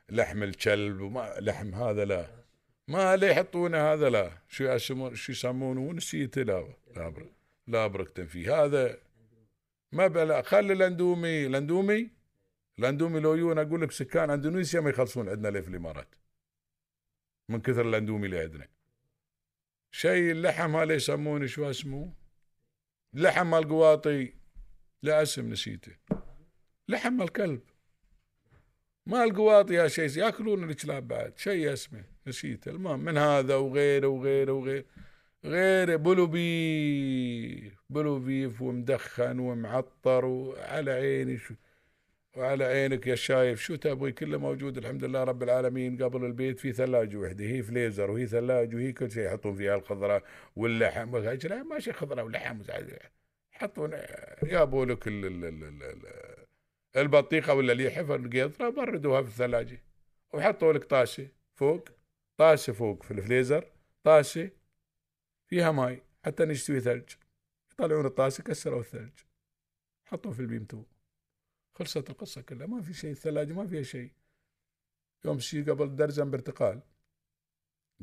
لحم 0.10 0.44
الكلب 0.44 1.02
وما 1.02 1.36
لحم 1.40 1.76
هذا 1.76 2.06
لا. 2.06 2.28
ما 2.88 3.14
اللي 3.14 3.28
يحطونه 3.28 3.78
هذا 3.78 4.10
لا. 4.10 4.32
شو 4.48 4.64
يسمون 4.64 5.16
شو 5.16 5.32
يسمونه؟ 5.32 5.94
نسيته 5.94 6.42
لا 6.42 6.68
لا 6.96 7.10
برك 7.10 7.32
لا 7.68 7.88
بركتن 7.88 8.26
فيه 8.26 8.64
هذا 8.64 8.98
ما 9.92 10.08
بلا 10.08 10.42
خلي 10.42 10.74
الأندومي. 10.74 11.46
الأندومي؟ 11.46 12.10
الأندومي 12.80 13.20
لو 13.20 13.34
يون 13.36 13.60
أقول 13.60 13.82
لك 13.82 13.92
سكان 13.92 14.30
أندونيسيا 14.30 14.80
ما 14.80 14.90
يخلصون 14.90 15.30
عندنا 15.30 15.48
ليه 15.48 15.62
في 15.62 15.68
الإمارات. 15.68 16.16
من 17.50 17.62
كثر 17.62 17.90
الأندومي 17.90 18.26
اللي 18.26 18.40
عندنا. 18.40 18.68
شيء 19.92 20.32
اللحم 20.32 20.76
هذا 20.76 20.94
يسمونه 20.94 21.46
شو 21.46 21.70
اسمه؟ 21.70 22.14
لحم 23.14 23.52
مال 23.52 23.70
قواطي. 23.70 24.43
لا 25.04 25.22
اسم 25.22 25.50
نسيته. 25.50 25.92
لحم 26.90 27.14
مال 27.14 27.32
كلب 27.32 27.62
مال 29.06 29.36
قواطي 29.36 29.74
يا 29.74 29.88
شيء 29.88 30.18
ياكلون 30.18 30.70
الكلاب 30.70 31.08
بعد. 31.08 31.38
شيء 31.38 31.74
اسمه. 31.74 32.04
نسيته. 32.28 32.72
المهم 32.72 33.00
من 33.00 33.18
هذا 33.18 33.56
وغيره 33.56 34.08
وغيره 34.08 34.52
وغيره. 34.52 34.86
غير 35.46 35.98
بلو 35.98 36.28
بيف. 36.28 37.84
بلو 37.90 38.20
بيف 38.20 38.62
ومدخن 38.62 39.40
ومعطر 39.40 40.26
وعلى 40.26 40.92
عيني 40.92 41.38
شو 41.38 41.54
وعلى 42.38 42.64
عينك 42.64 43.08
يا 43.08 43.16
شايف. 43.16 43.62
شو 43.62 43.76
تبغي؟ 43.76 44.12
كله 44.12 44.38
موجود 44.38 44.78
الحمد 44.78 45.04
لله 45.04 45.24
رب 45.24 45.44
العالمين. 45.44 46.04
قبل 46.04 46.26
البيت 46.26 46.60
في 46.60 46.74
ثلاجة 46.74 47.18
وحدة. 47.18 47.46
هي 47.46 47.64
فليزر 47.64 48.12
وهي 48.12 48.28
ثلاجة 48.28 48.76
وهي 48.76 48.92
كل 48.92 49.12
شيء 49.12 49.24
يحطون 49.24 49.56
فيها 49.56 49.76
الخضرة 49.76 50.24
واللحم. 50.56 51.12
ماشي 51.70 51.94
خضرة 51.94 52.24
ولحم 52.24 52.62
يحطون 53.64 53.92
يابوا 54.44 54.86
لك 54.86 55.08
ال- 55.08 55.26
ال- 55.26 55.46
ال- 55.46 55.64
ال- 55.64 55.84
ال- 55.84 56.46
البطيخة 56.96 57.54
ولا 57.54 57.74
اليحفة 57.74 58.16
القيطرة 58.16 58.70
بردوها 58.70 59.22
في 59.22 59.28
الثلاجة. 59.28 59.84
وحطوا 60.34 60.74
لك 60.74 60.84
طاسة 60.84 61.28
فوق 61.56 61.90
طاسة 62.38 62.74
فوق 62.74 63.04
في 63.04 63.12
الفليزر 63.12 63.72
طاسة 64.04 64.50
فيها 65.48 65.72
ماي 65.72 66.02
حتى 66.26 66.46
نشتوي 66.46 66.80
ثلج. 66.80 67.10
يطلعون 67.72 68.06
الطاسة 68.06 68.44
كسروا 68.44 68.80
الثلج. 68.80 69.20
حطوا 70.06 70.32
في 70.32 70.40
البيمتو 70.40 70.84
خلصت 71.76 72.10
القصة 72.10 72.42
كلها. 72.42 72.68
ما 72.68 72.82
في 72.82 72.94
شيء. 72.94 73.12
الثلاجة 73.12 73.54
ما 73.54 73.68
فيها 73.68 73.84
شيء. 73.84 74.12
يوم 75.26 75.40
شي 75.40 75.64
قبل 75.64 75.96
درزن 75.96 76.32
برتقال 76.32 76.82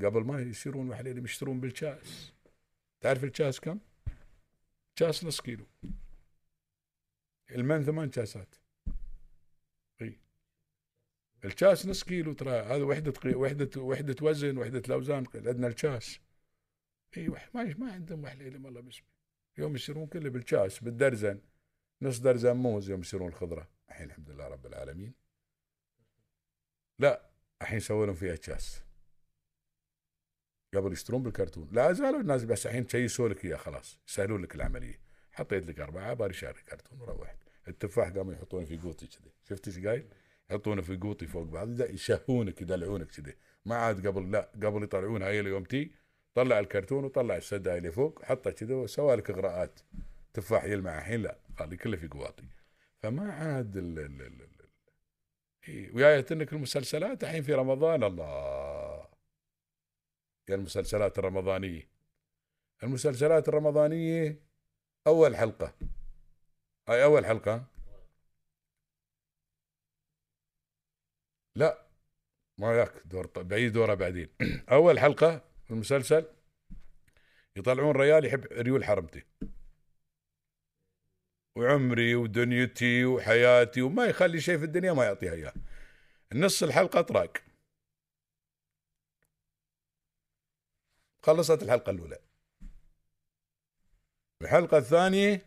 قبل 0.04 0.24
ما 0.24 0.40
يصيرون 0.40 0.90
وحليل 0.90 1.24
يشترون 1.24 1.60
بالكاس. 1.60 2.32
تعرف 3.00 3.24
الكاس 3.24 3.60
كم؟ 3.60 3.78
كاس 5.00 5.24
نص 5.24 5.40
كيلو 5.40 5.66
المن 7.50 7.84
ثمان 7.84 8.10
كاسات 8.10 8.54
إي. 10.02 10.20
الكاس 11.44 11.86
نص 11.86 12.04
كيلو 12.04 12.32
ترى 12.32 12.50
هذا 12.50 12.82
وحدة 12.82 13.10
قي- 13.10 13.34
وحدة 13.34 13.80
وحدة 13.80 14.16
وزن 14.22 14.58
وحدة 14.58 14.78
الأوزان 14.78 15.26
عندنا 15.34 15.66
الكاس 15.66 16.20
إي 17.16 17.28
ما 17.28 17.74
ما 17.78 17.92
عندهم 17.92 18.24
وحليل 18.24 18.64
والله 18.64 18.80
باسمه 18.80 19.06
يوم 19.58 19.74
يصيرون 19.74 20.06
كله 20.06 20.30
بالكاس 20.30 20.78
بالدرزن. 20.84 21.40
نص 22.02 22.18
درزن 22.18 22.56
موز 22.56 22.90
يوم 22.90 23.00
يصيرون 23.00 23.28
الخضرة. 23.28 23.68
الحين 23.88 24.06
الحمد 24.06 24.30
لله 24.30 24.48
رب 24.48 24.66
العالمين. 24.66 25.14
لا 26.98 27.30
الحين 27.62 27.76
يسوون 27.76 28.06
لهم 28.06 28.14
فيها 28.16 28.36
كاس 28.36 28.82
قبل 30.74 30.92
يشترون 30.92 31.22
بالكرتون. 31.22 31.68
لا 31.72 31.92
زالوا 31.92 32.20
الناس 32.20 32.44
بس 32.44 32.66
الحين 32.66 32.86
تشيسوا 32.86 33.28
لك 33.28 33.44
إياه 33.44 33.56
خلاص. 33.56 33.98
يسهلون 34.08 34.42
لك 34.42 34.54
العملية. 34.54 35.00
حطيت 35.32 35.66
لك 35.66 35.80
أربعة 35.80 36.14
باري 36.14 36.32
شهر 36.32 36.62
كرتون 36.68 37.00
وروحت 37.00 37.36
التفاح 37.68 38.08
قاموا 38.08 38.32
يحطونه 38.32 38.64
في 38.64 38.76
قوطي 38.76 39.06
كذي. 39.06 39.30
شفت 39.48 39.68
إيش 39.68 39.86
قايل؟ 39.86 40.04
يحطونه 40.50 40.82
في 40.82 40.96
قوطي 40.96 41.26
فوق 41.26 41.42
بعض 41.42 41.80
يشهونك 41.80 42.62
يدلعونك 42.62 43.06
كذي. 43.06 43.34
ما 43.64 43.74
عاد 43.76 44.06
قبل 44.06 44.30
لا 44.30 44.50
قبل 44.62 44.82
يطلعون 44.82 45.22
هاي 45.22 45.36
يوم 45.36 45.64
تي 45.64 45.90
طلع 46.34 46.58
الكرتون 46.58 47.04
وطلع 47.04 47.36
السده 47.36 47.78
اللي 47.78 47.90
فوق 47.90 48.24
حطه 48.24 48.50
كذا 48.50 48.74
وسوى 48.74 49.16
لك 49.16 49.30
إغراءات. 49.30 49.80
تفاح 50.34 50.64
يلمع 50.64 50.98
الحين 50.98 51.22
لا 51.22 51.38
خلي 51.58 51.76
كله 51.76 51.96
في 51.96 52.08
قواطي. 52.08 52.44
فما 52.98 53.32
عاد 53.32 53.76
ال 53.76 53.98
ال 53.98 54.22
ال 54.22 54.50
إيه، 55.68 55.94
وياية 55.94 56.26
انك 56.32 56.52
المسلسلات 56.52 57.24
الحين 57.24 57.42
في 57.42 57.54
رمضان؟ 57.54 58.04
الله 58.04 58.69
المسلسلات 60.52 61.18
الرمضانية. 61.18 61.88
المسلسلات 62.82 63.48
الرمضانية 63.48 64.42
أول 65.06 65.36
حلقة. 65.36 65.74
هاي 66.88 67.04
أول 67.04 67.26
حلقة. 67.26 67.64
لا 71.56 71.86
ما 72.58 72.74
ياك 72.78 72.92
دور 73.04 73.26
بعيد 73.36 73.72
دورها 73.72 73.94
بعدين. 73.94 74.28
أول 74.72 74.98
حلقة 74.98 75.38
في 75.64 75.70
المسلسل 75.70 76.24
يطلعون 77.56 77.96
ريال 77.96 78.24
يحب 78.24 78.44
ريول 78.44 78.84
حرمتي. 78.84 79.22
وعمري 81.56 82.14
ودنيتي 82.14 83.04
وحياتي 83.04 83.82
وما 83.82 84.04
يخلي 84.04 84.40
شيء 84.40 84.58
في 84.58 84.64
الدنيا 84.64 84.92
ما 84.92 85.04
يعطيها 85.04 85.32
إياه. 85.32 85.54
نص 86.34 86.62
الحلقة 86.62 87.00
طراق 87.00 87.49
خلصت 91.22 91.62
الحلقة 91.62 91.90
الأولى. 91.90 92.18
الحلقة 94.42 94.78
الثانية 94.78 95.46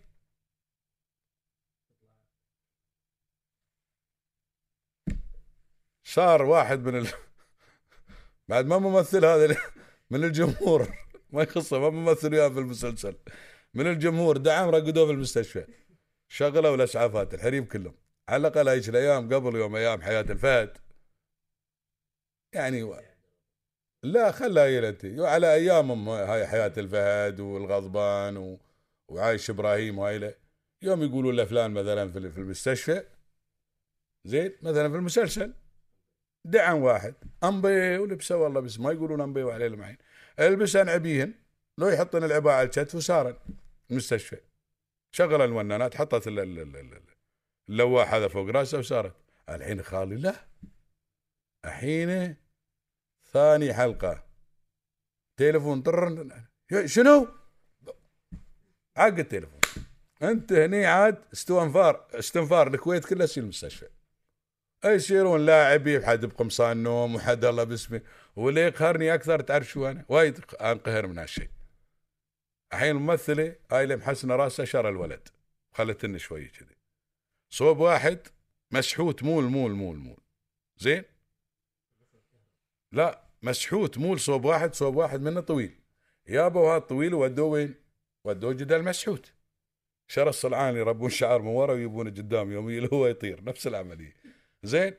صار 6.04 6.42
واحد 6.42 6.80
من 6.80 6.96
ال... 6.98 7.08
بعد 8.50 8.66
ما 8.66 8.78
ممثل 8.78 9.26
هذا 9.26 9.58
من 10.10 10.24
الجمهور. 10.24 10.88
ما 11.34 11.44
يخصه 11.44 11.80
ما 11.80 11.90
ممثل 11.90 12.34
وياه 12.34 12.50
في 12.50 12.60
المسلسل. 12.60 13.16
من 13.74 13.88
الجمهور 13.88 14.38
دعم 14.38 14.70
رقدوه 14.70 15.06
في 15.06 15.12
المستشفى. 15.12 15.68
شغلوا 16.28 16.76
الأسعافات 16.76 17.34
الحريم 17.34 17.66
كلهم. 17.66 17.96
على 18.30 18.48
الأقل 18.48 18.70
هيك 18.70 18.90
الأيام 18.90 19.34
قبل 19.34 19.56
يوم 19.56 19.76
أيام 19.76 20.02
حياة 20.02 20.22
الفهد. 20.22 20.78
يعني. 22.54 23.13
لا 24.04 24.32
خلها 24.32 24.90
انت 24.90 25.06
على 25.06 25.54
أيامهم 25.54 26.10
هاي 26.10 26.48
حياة 26.48 26.74
الفهد 26.78 27.40
والغضبان 27.40 28.38
و... 28.38 28.60
وعايش 29.08 29.50
إبراهيم 29.50 30.00
وهاي. 30.00 30.36
يوم 30.82 31.04
يقولوا 31.04 31.32
له 31.32 31.46
فلان 31.46 31.72
مثلا 31.72 32.12
في 32.12 32.38
المستشفى 32.38 33.04
زين 34.26 34.54
مثلا 34.62 34.90
في 34.90 34.96
المسلسل 34.96 35.54
دعم 36.46 36.82
واحد 36.82 37.16
امبي 37.44 37.98
ولبسه 37.98 38.38
والله 38.38 38.60
بس 38.62 38.80
ما 38.80 38.92
يقولون 38.92 39.22
امبي 39.22 39.44
وعليه 39.44 39.68
المعين 39.68 39.98
ألبس 40.40 40.76
انعبيهن 40.76 41.34
لو 41.78 41.88
يحطن 41.88 42.24
العباءة 42.24 42.56
على 42.56 42.66
الكتف 42.66 42.96
وسارن 42.96 43.36
المستشفى. 43.92 44.38
شغل 45.12 45.42
الونانات 45.42 45.96
حطت 45.96 46.28
ال- 46.28 46.40
ال- 46.40 46.60
ال- 46.60 46.76
ال- 46.76 47.02
اللواح 47.70 48.14
هذا 48.14 48.28
فوق 48.28 48.50
راسه 48.50 48.80
وسارت 48.80 49.14
الحين 49.50 49.82
خالي 49.82 50.16
لا 50.16 50.36
الحين 51.66 52.36
ثاني 53.34 53.74
حلقة 53.74 54.24
تليفون 55.38 55.82
طر 55.82 56.28
شنو؟ 56.86 57.28
عق 58.98 59.18
التليفون 59.18 59.60
انت 60.24 60.54
هني 60.54 60.86
عاد 60.86 61.24
استنفار 61.34 62.08
استنفار 62.14 62.68
الكويت 62.68 63.06
كلها 63.06 63.26
تصير 63.26 63.44
المستشفى 63.44 63.88
يصيرون 64.86 65.46
لاعبي 65.46 66.06
حد 66.06 66.26
بقمصان 66.26 66.84
نوم 66.84 67.16
وحد 67.16 67.46
الله 67.46 67.64
باسمه 67.64 68.02
واللي 68.36 68.62
يقهرني 68.62 69.14
أكثر 69.14 69.40
تعرف 69.40 69.68
شو 69.68 69.88
أنا؟ 69.88 70.06
وايد 70.10 70.40
انقهر 70.62 71.08
من 71.08 71.20
هالشيء. 71.20 71.50
الحين 72.74 72.96
الممثله 72.96 73.56
هاي 73.72 73.84
اللي 73.84 73.96
محسنة 73.96 74.36
راسها 74.36 74.66
شر 74.66 74.90
الولد 74.90 75.28
خلتني 75.72 76.20
شوي 76.20 76.46
كذي. 76.46 76.76
صوب 77.50 77.80
واحد 77.80 78.20
مسحوت 78.72 79.24
مول 79.24 79.44
مول 79.44 79.72
مول 79.72 79.96
مول 79.96 80.22
زين؟ 80.78 81.04
لا 82.94 83.24
مسحوت 83.42 83.98
مول 83.98 84.20
صوب 84.20 84.46
واحد 84.46 84.74
صوب 84.76 84.96
واحد 84.96 85.22
منه 85.22 85.42
طويل. 85.42 85.76
يابوا 86.28 86.70
هذا 86.70 86.78
الطويل 86.78 87.14
ودوه 87.14 87.48
وين؟ 87.48 87.76
ودوه 88.24 88.54
جدال 88.54 88.84
مسحوت. 88.84 89.32
شر 90.08 90.30
الصلعان 90.30 90.76
يربون 90.76 91.10
شعر 91.10 91.42
من 91.42 91.48
ورا 91.48 91.74
ويبونه 91.74 92.10
قدام 92.10 92.52
يوم 92.52 92.88
هو 92.94 93.08
يطير 93.08 93.44
نفس 93.44 93.68
العملية. 93.68 94.14
زين؟ 94.64 94.94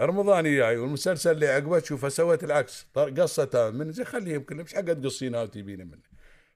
رمضان 0.00 0.44
جاي 0.44 0.76
والمسلسل 0.76 1.30
اللي 1.30 1.48
عقبه 1.48 1.78
تشوفه 1.78 2.08
سوت 2.08 2.44
العكس 2.44 2.86
قصته 2.94 3.70
من 3.70 3.92
زي 3.92 4.04
خليهم 4.04 4.42
كلهم 4.42 4.60
إيش 4.60 4.74
حق 4.74 4.80
تقصينها 4.80 5.42
وتبينه 5.42 5.84
منه 5.84 6.02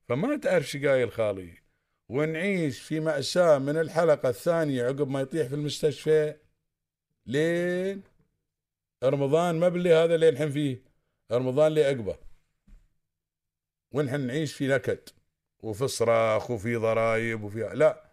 فما 0.09 0.37
تعرف 0.37 0.71
شو 0.71 0.79
قايل 0.89 1.13
خالي 1.13 1.59
ونعيش 2.09 2.81
في 2.81 3.01
مأساة 3.01 3.59
من 3.59 3.77
الحلقة 3.77 4.29
الثانية 4.29 4.85
عقب 4.85 5.09
ما 5.09 5.21
يطيح 5.21 5.47
في 5.49 5.55
المستشفى 5.55 6.35
لين 7.27 8.03
رمضان 9.05 9.61
ما 9.61 9.69
باللي 9.69 9.95
هذا 9.95 10.15
اللي 10.15 10.31
نحن 10.31 10.51
فيه. 10.51 10.83
رمضان 11.33 11.67
اللي 11.67 11.85
عقبه 11.85 12.17
ونحن 13.93 14.21
نعيش 14.21 14.55
في 14.55 14.69
نكد. 14.69 15.09
وفي 15.63 15.89
صراخ 15.89 16.51
وفي 16.51 16.77
ضرايب 16.77 17.43
وفي 17.43 17.71
لا. 17.75 18.11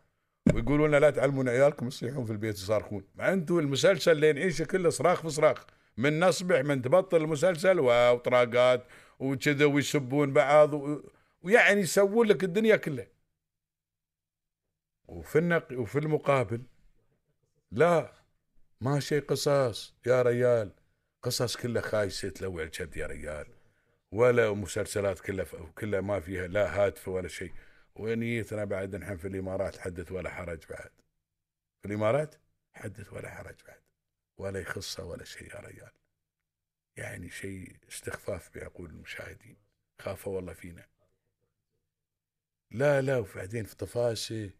ويقولون 0.53 0.89
لنا 0.89 0.97
لا 0.97 1.09
تعلمون 1.09 1.49
عيالكم 1.49 1.87
يصيحون 1.87 2.25
في 2.25 2.31
البيت 2.31 2.55
يصارخون. 2.55 3.03
مع 3.15 3.33
أنتم 3.33 3.59
المسلسل 3.59 4.11
اللي 4.11 4.33
نعيشه 4.33 4.65
كله 4.65 4.89
صراخ 4.89 5.21
في 5.21 5.29
صراخ. 5.29 5.65
من 5.97 6.19
نصبح 6.19 6.59
من 6.59 6.81
تبطل 6.81 7.17
المسلسل 7.17 7.79
وطراقات 7.79 8.85
وكذا 9.19 9.65
ويسبون 9.65 10.33
بعض 10.33 10.73
و... 10.73 11.01
ويعني 11.41 11.81
يسوون 11.81 12.27
لك 12.27 12.43
الدنيا 12.43 12.75
كلها. 12.75 13.07
وفي 15.07 15.39
النق... 15.39 15.67
وفي 15.71 15.99
المقابل 15.99 16.61
لا 17.71 18.13
ما 18.81 18.99
شيء 18.99 19.21
قصص 19.25 19.93
يا 20.05 20.21
ريال. 20.21 20.71
قصص 21.23 21.57
كلها 21.57 21.81
خايسة 21.81 22.29
تلوع 22.29 22.63
الشد 22.63 22.97
يا 22.97 23.07
ريال 23.07 23.47
ولا 24.11 24.53
مسلسلات 24.53 25.19
كلها 25.19 25.45
كلها 25.77 26.01
ما 26.01 26.19
فيها 26.19 26.47
لا 26.47 26.75
هاتف 26.75 27.07
ولا 27.07 27.27
شيء. 27.27 27.53
ونيتنا 27.95 28.65
بعد 28.65 28.95
نحن 28.95 29.17
في 29.17 29.27
الإمارات 29.27 29.77
حدث 29.77 30.11
ولا 30.11 30.29
حرج 30.29 30.65
بعد. 30.69 30.91
في 31.81 31.85
الإمارات 31.87 32.35
حدث 32.73 33.13
ولا 33.13 33.29
حرج 33.29 33.55
بعد. 33.67 33.81
ولا 34.37 34.59
يخصه 34.59 35.03
ولا 35.05 35.23
شيء 35.23 35.55
يا 35.55 35.59
رجال. 35.59 35.91
يعني 36.97 37.29
شيء 37.29 37.75
استخفاف 37.89 38.49
بعقول 38.55 38.89
المشاهدين. 38.89 39.57
خافوا 39.99 40.35
والله 40.35 40.53
فينا. 40.53 40.85
لا 42.71 43.01
لا 43.01 43.17
وبعدين 43.17 43.63
في 43.63 43.75
طفاسة. 43.75 44.51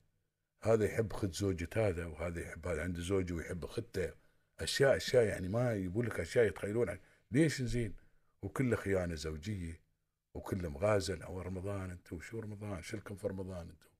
هذا 0.63 0.86
يحب 0.86 1.13
خد 1.13 1.34
زوجة 1.34 1.69
هذا 1.76 2.06
وهذا 2.06 2.41
يحب 2.41 2.67
هذا. 2.67 2.84
عنده 2.84 3.02
زوجة 3.02 3.34
ويحب 3.34 3.65
خدته. 3.65 4.21
أشياء 4.63 4.97
أشياء 4.97 5.24
يعني 5.24 5.47
ما 5.47 5.74
يقول 5.74 6.06
لك 6.06 6.19
أشياء 6.19 6.45
يتخيلون 6.45 7.00
ليش 7.32 7.62
زين؟ 7.62 7.95
وكله 8.41 8.76
خيانة 8.76 9.15
زوجية 9.15 9.82
وكله 10.34 10.69
مغازل 10.69 11.21
أو 11.21 11.41
رمضان 11.41 11.91
أنتم 11.91 12.21
شو 12.21 12.39
رمضان؟ 12.39 12.82
شلكم 12.82 13.15
في 13.15 13.28
رمضان 13.28 13.69
أنتم 13.69 13.91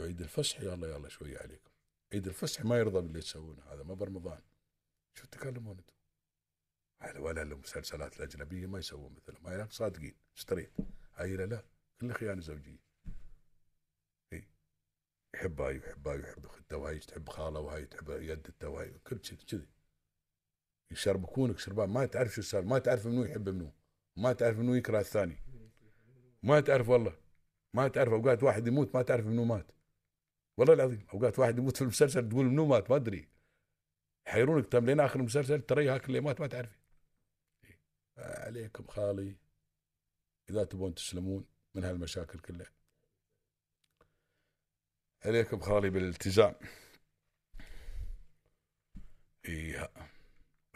عيد 0.00 0.20
الفصح 0.20 0.60
يلا 0.60 0.88
يلا 0.88 1.08
شوية 1.08 1.38
عليكم. 1.38 1.70
عيد 2.12 2.26
الفصح 2.26 2.64
ما 2.64 2.78
يرضى 2.78 3.00
باللي 3.00 3.20
تسوونه 3.20 3.62
هذا 3.62 3.82
ما 3.82 3.94
برمضان. 3.94 4.40
شو 5.14 5.26
تكلمون 5.26 5.76
أنتم؟ 5.76 7.22
ولا 7.22 7.42
المسلسلات 7.42 8.16
الاجنبيه 8.16 8.66
ما 8.66 8.78
يسوون 8.78 9.14
مثلهم 9.14 9.46
هاي 9.46 9.68
صادقين 9.70 10.14
ستريت 10.34 10.72
هاي 11.14 11.36
لا 11.36 11.64
كله 12.00 12.14
خيانة 12.14 12.40
زوجية. 12.40 12.91
يحب 15.34 15.60
هاي 15.60 15.78
ويحب 15.78 16.08
هاي 16.08 16.18
ويحب 16.18 16.46
اخته 16.46 16.76
وهاي 16.76 16.98
تحب 16.98 17.28
خاله 17.28 17.60
وهاي 17.60 17.86
تحب 17.86 18.10
يدته 18.10 18.68
وهاي 18.68 18.98
كل 18.98 19.24
شيء 19.24 19.38
كذي. 19.38 19.68
يشربكونك 20.90 21.58
شربان 21.58 21.88
ما 21.88 22.06
تعرف 22.06 22.34
شو 22.34 22.42
صار 22.42 22.62
ما 22.62 22.78
تعرف 22.78 23.06
منو 23.06 23.24
يحب 23.24 23.48
منو 23.48 23.72
ما 24.16 24.32
تعرف 24.32 24.58
منو 24.58 24.74
يكره 24.74 25.00
الثاني. 25.00 25.36
ما 26.42 26.60
تعرف 26.60 26.88
والله 26.88 27.16
ما 27.74 27.88
تعرف 27.88 28.12
أوقات 28.12 28.42
واحد 28.42 28.66
يموت 28.66 28.94
ما 28.94 29.02
تعرف 29.02 29.26
منو 29.26 29.44
مات. 29.44 29.72
والله 30.58 30.74
العظيم 30.74 31.06
أوقات 31.14 31.38
واحد 31.38 31.58
يموت 31.58 31.76
في 31.76 31.82
المسلسل 31.82 32.28
تقول 32.28 32.46
منو 32.46 32.66
مات 32.66 32.90
ما 32.90 32.96
أدري. 32.96 33.28
يحيرونك 34.26 34.66
تم 34.66 34.86
لين 34.86 35.00
آخر 35.00 35.20
المسلسل 35.20 35.62
ترى 35.62 35.88
هاك 35.88 36.06
اللي 36.06 36.20
مات 36.20 36.40
ما 36.40 36.46
تعرفي 36.46 36.78
عليكم 38.18 38.86
خالي. 38.86 39.36
إذا 40.50 40.64
تبون 40.64 40.94
تسلمون 40.94 41.44
من 41.74 41.84
هالمشاكل 41.84 42.38
كلها. 42.38 42.70
عليكم 45.24 45.60
خالي 45.60 45.90
بالالتزام. 45.90 46.54
إيه 49.44 49.90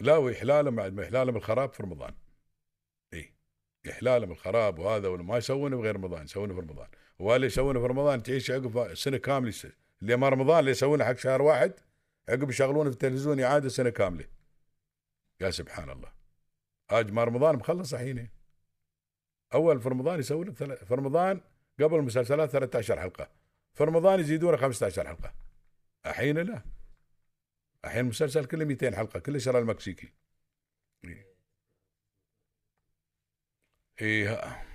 لا 0.00 0.16
وإحلالهم 0.16 0.76
بعد 0.76 0.92
ما 0.92 1.04
إحلالهم 1.04 1.36
الخراب 1.36 1.72
في 1.72 1.82
رمضان. 1.82 2.14
إي. 3.14 3.34
إحلالهم 3.90 4.30
الخراب 4.30 4.78
وهذا 4.78 5.08
ما 5.08 5.36
يسوونه 5.36 5.76
بغير 5.76 5.96
رمضان 5.96 6.24
يسوونه 6.24 6.54
في 6.54 6.60
رمضان. 6.60 6.88
واللي 7.18 7.46
يسوونه 7.46 7.80
في 7.80 7.86
رمضان 7.86 8.22
تعيش 8.22 8.50
عقب 8.50 8.94
سنة 8.94 9.16
كاملة. 9.16 9.54
اللي 10.02 10.16
ما 10.16 10.28
رمضان 10.28 10.58
اللي 10.58 10.70
يسوونه 10.70 11.04
حق 11.04 11.16
شهر 11.16 11.42
واحد 11.42 11.72
عقب 12.28 12.50
يشغلونه 12.50 12.90
في 12.90 12.94
التلفزيون 12.94 13.40
إعادة 13.40 13.68
سنة 13.68 13.90
كاملة. 13.90 14.28
يا 15.40 15.50
سبحان 15.50 15.90
الله. 15.90 16.12
آج 16.90 17.12
ما 17.12 17.24
رمضان 17.24 17.56
مخلص 17.56 17.94
الحين. 17.94 18.30
أول 19.54 19.80
في 19.80 19.88
رمضان 19.88 20.18
يسوي 20.18 20.44
لك 20.44 20.54
في 20.54 20.94
رمضان 20.94 21.40
قبل 21.80 21.96
المسلسلات 21.96 22.50
13 22.50 23.00
حلقة. 23.00 23.30
في 23.76 23.84
رمضان 23.84 24.20
يزيدون 24.20 24.56
15 24.56 25.08
حلقة. 25.08 25.34
الحين 26.06 26.38
لا. 26.38 26.62
الحين 27.84 28.00
المسلسل 28.00 28.44
كله 28.44 28.64
200 28.64 28.96
حلقة 28.96 29.20
كله 29.20 29.38
شرى 29.38 29.58
المكسيكي. 29.58 30.12
إيه, 31.04 31.26
إيه 34.00 34.65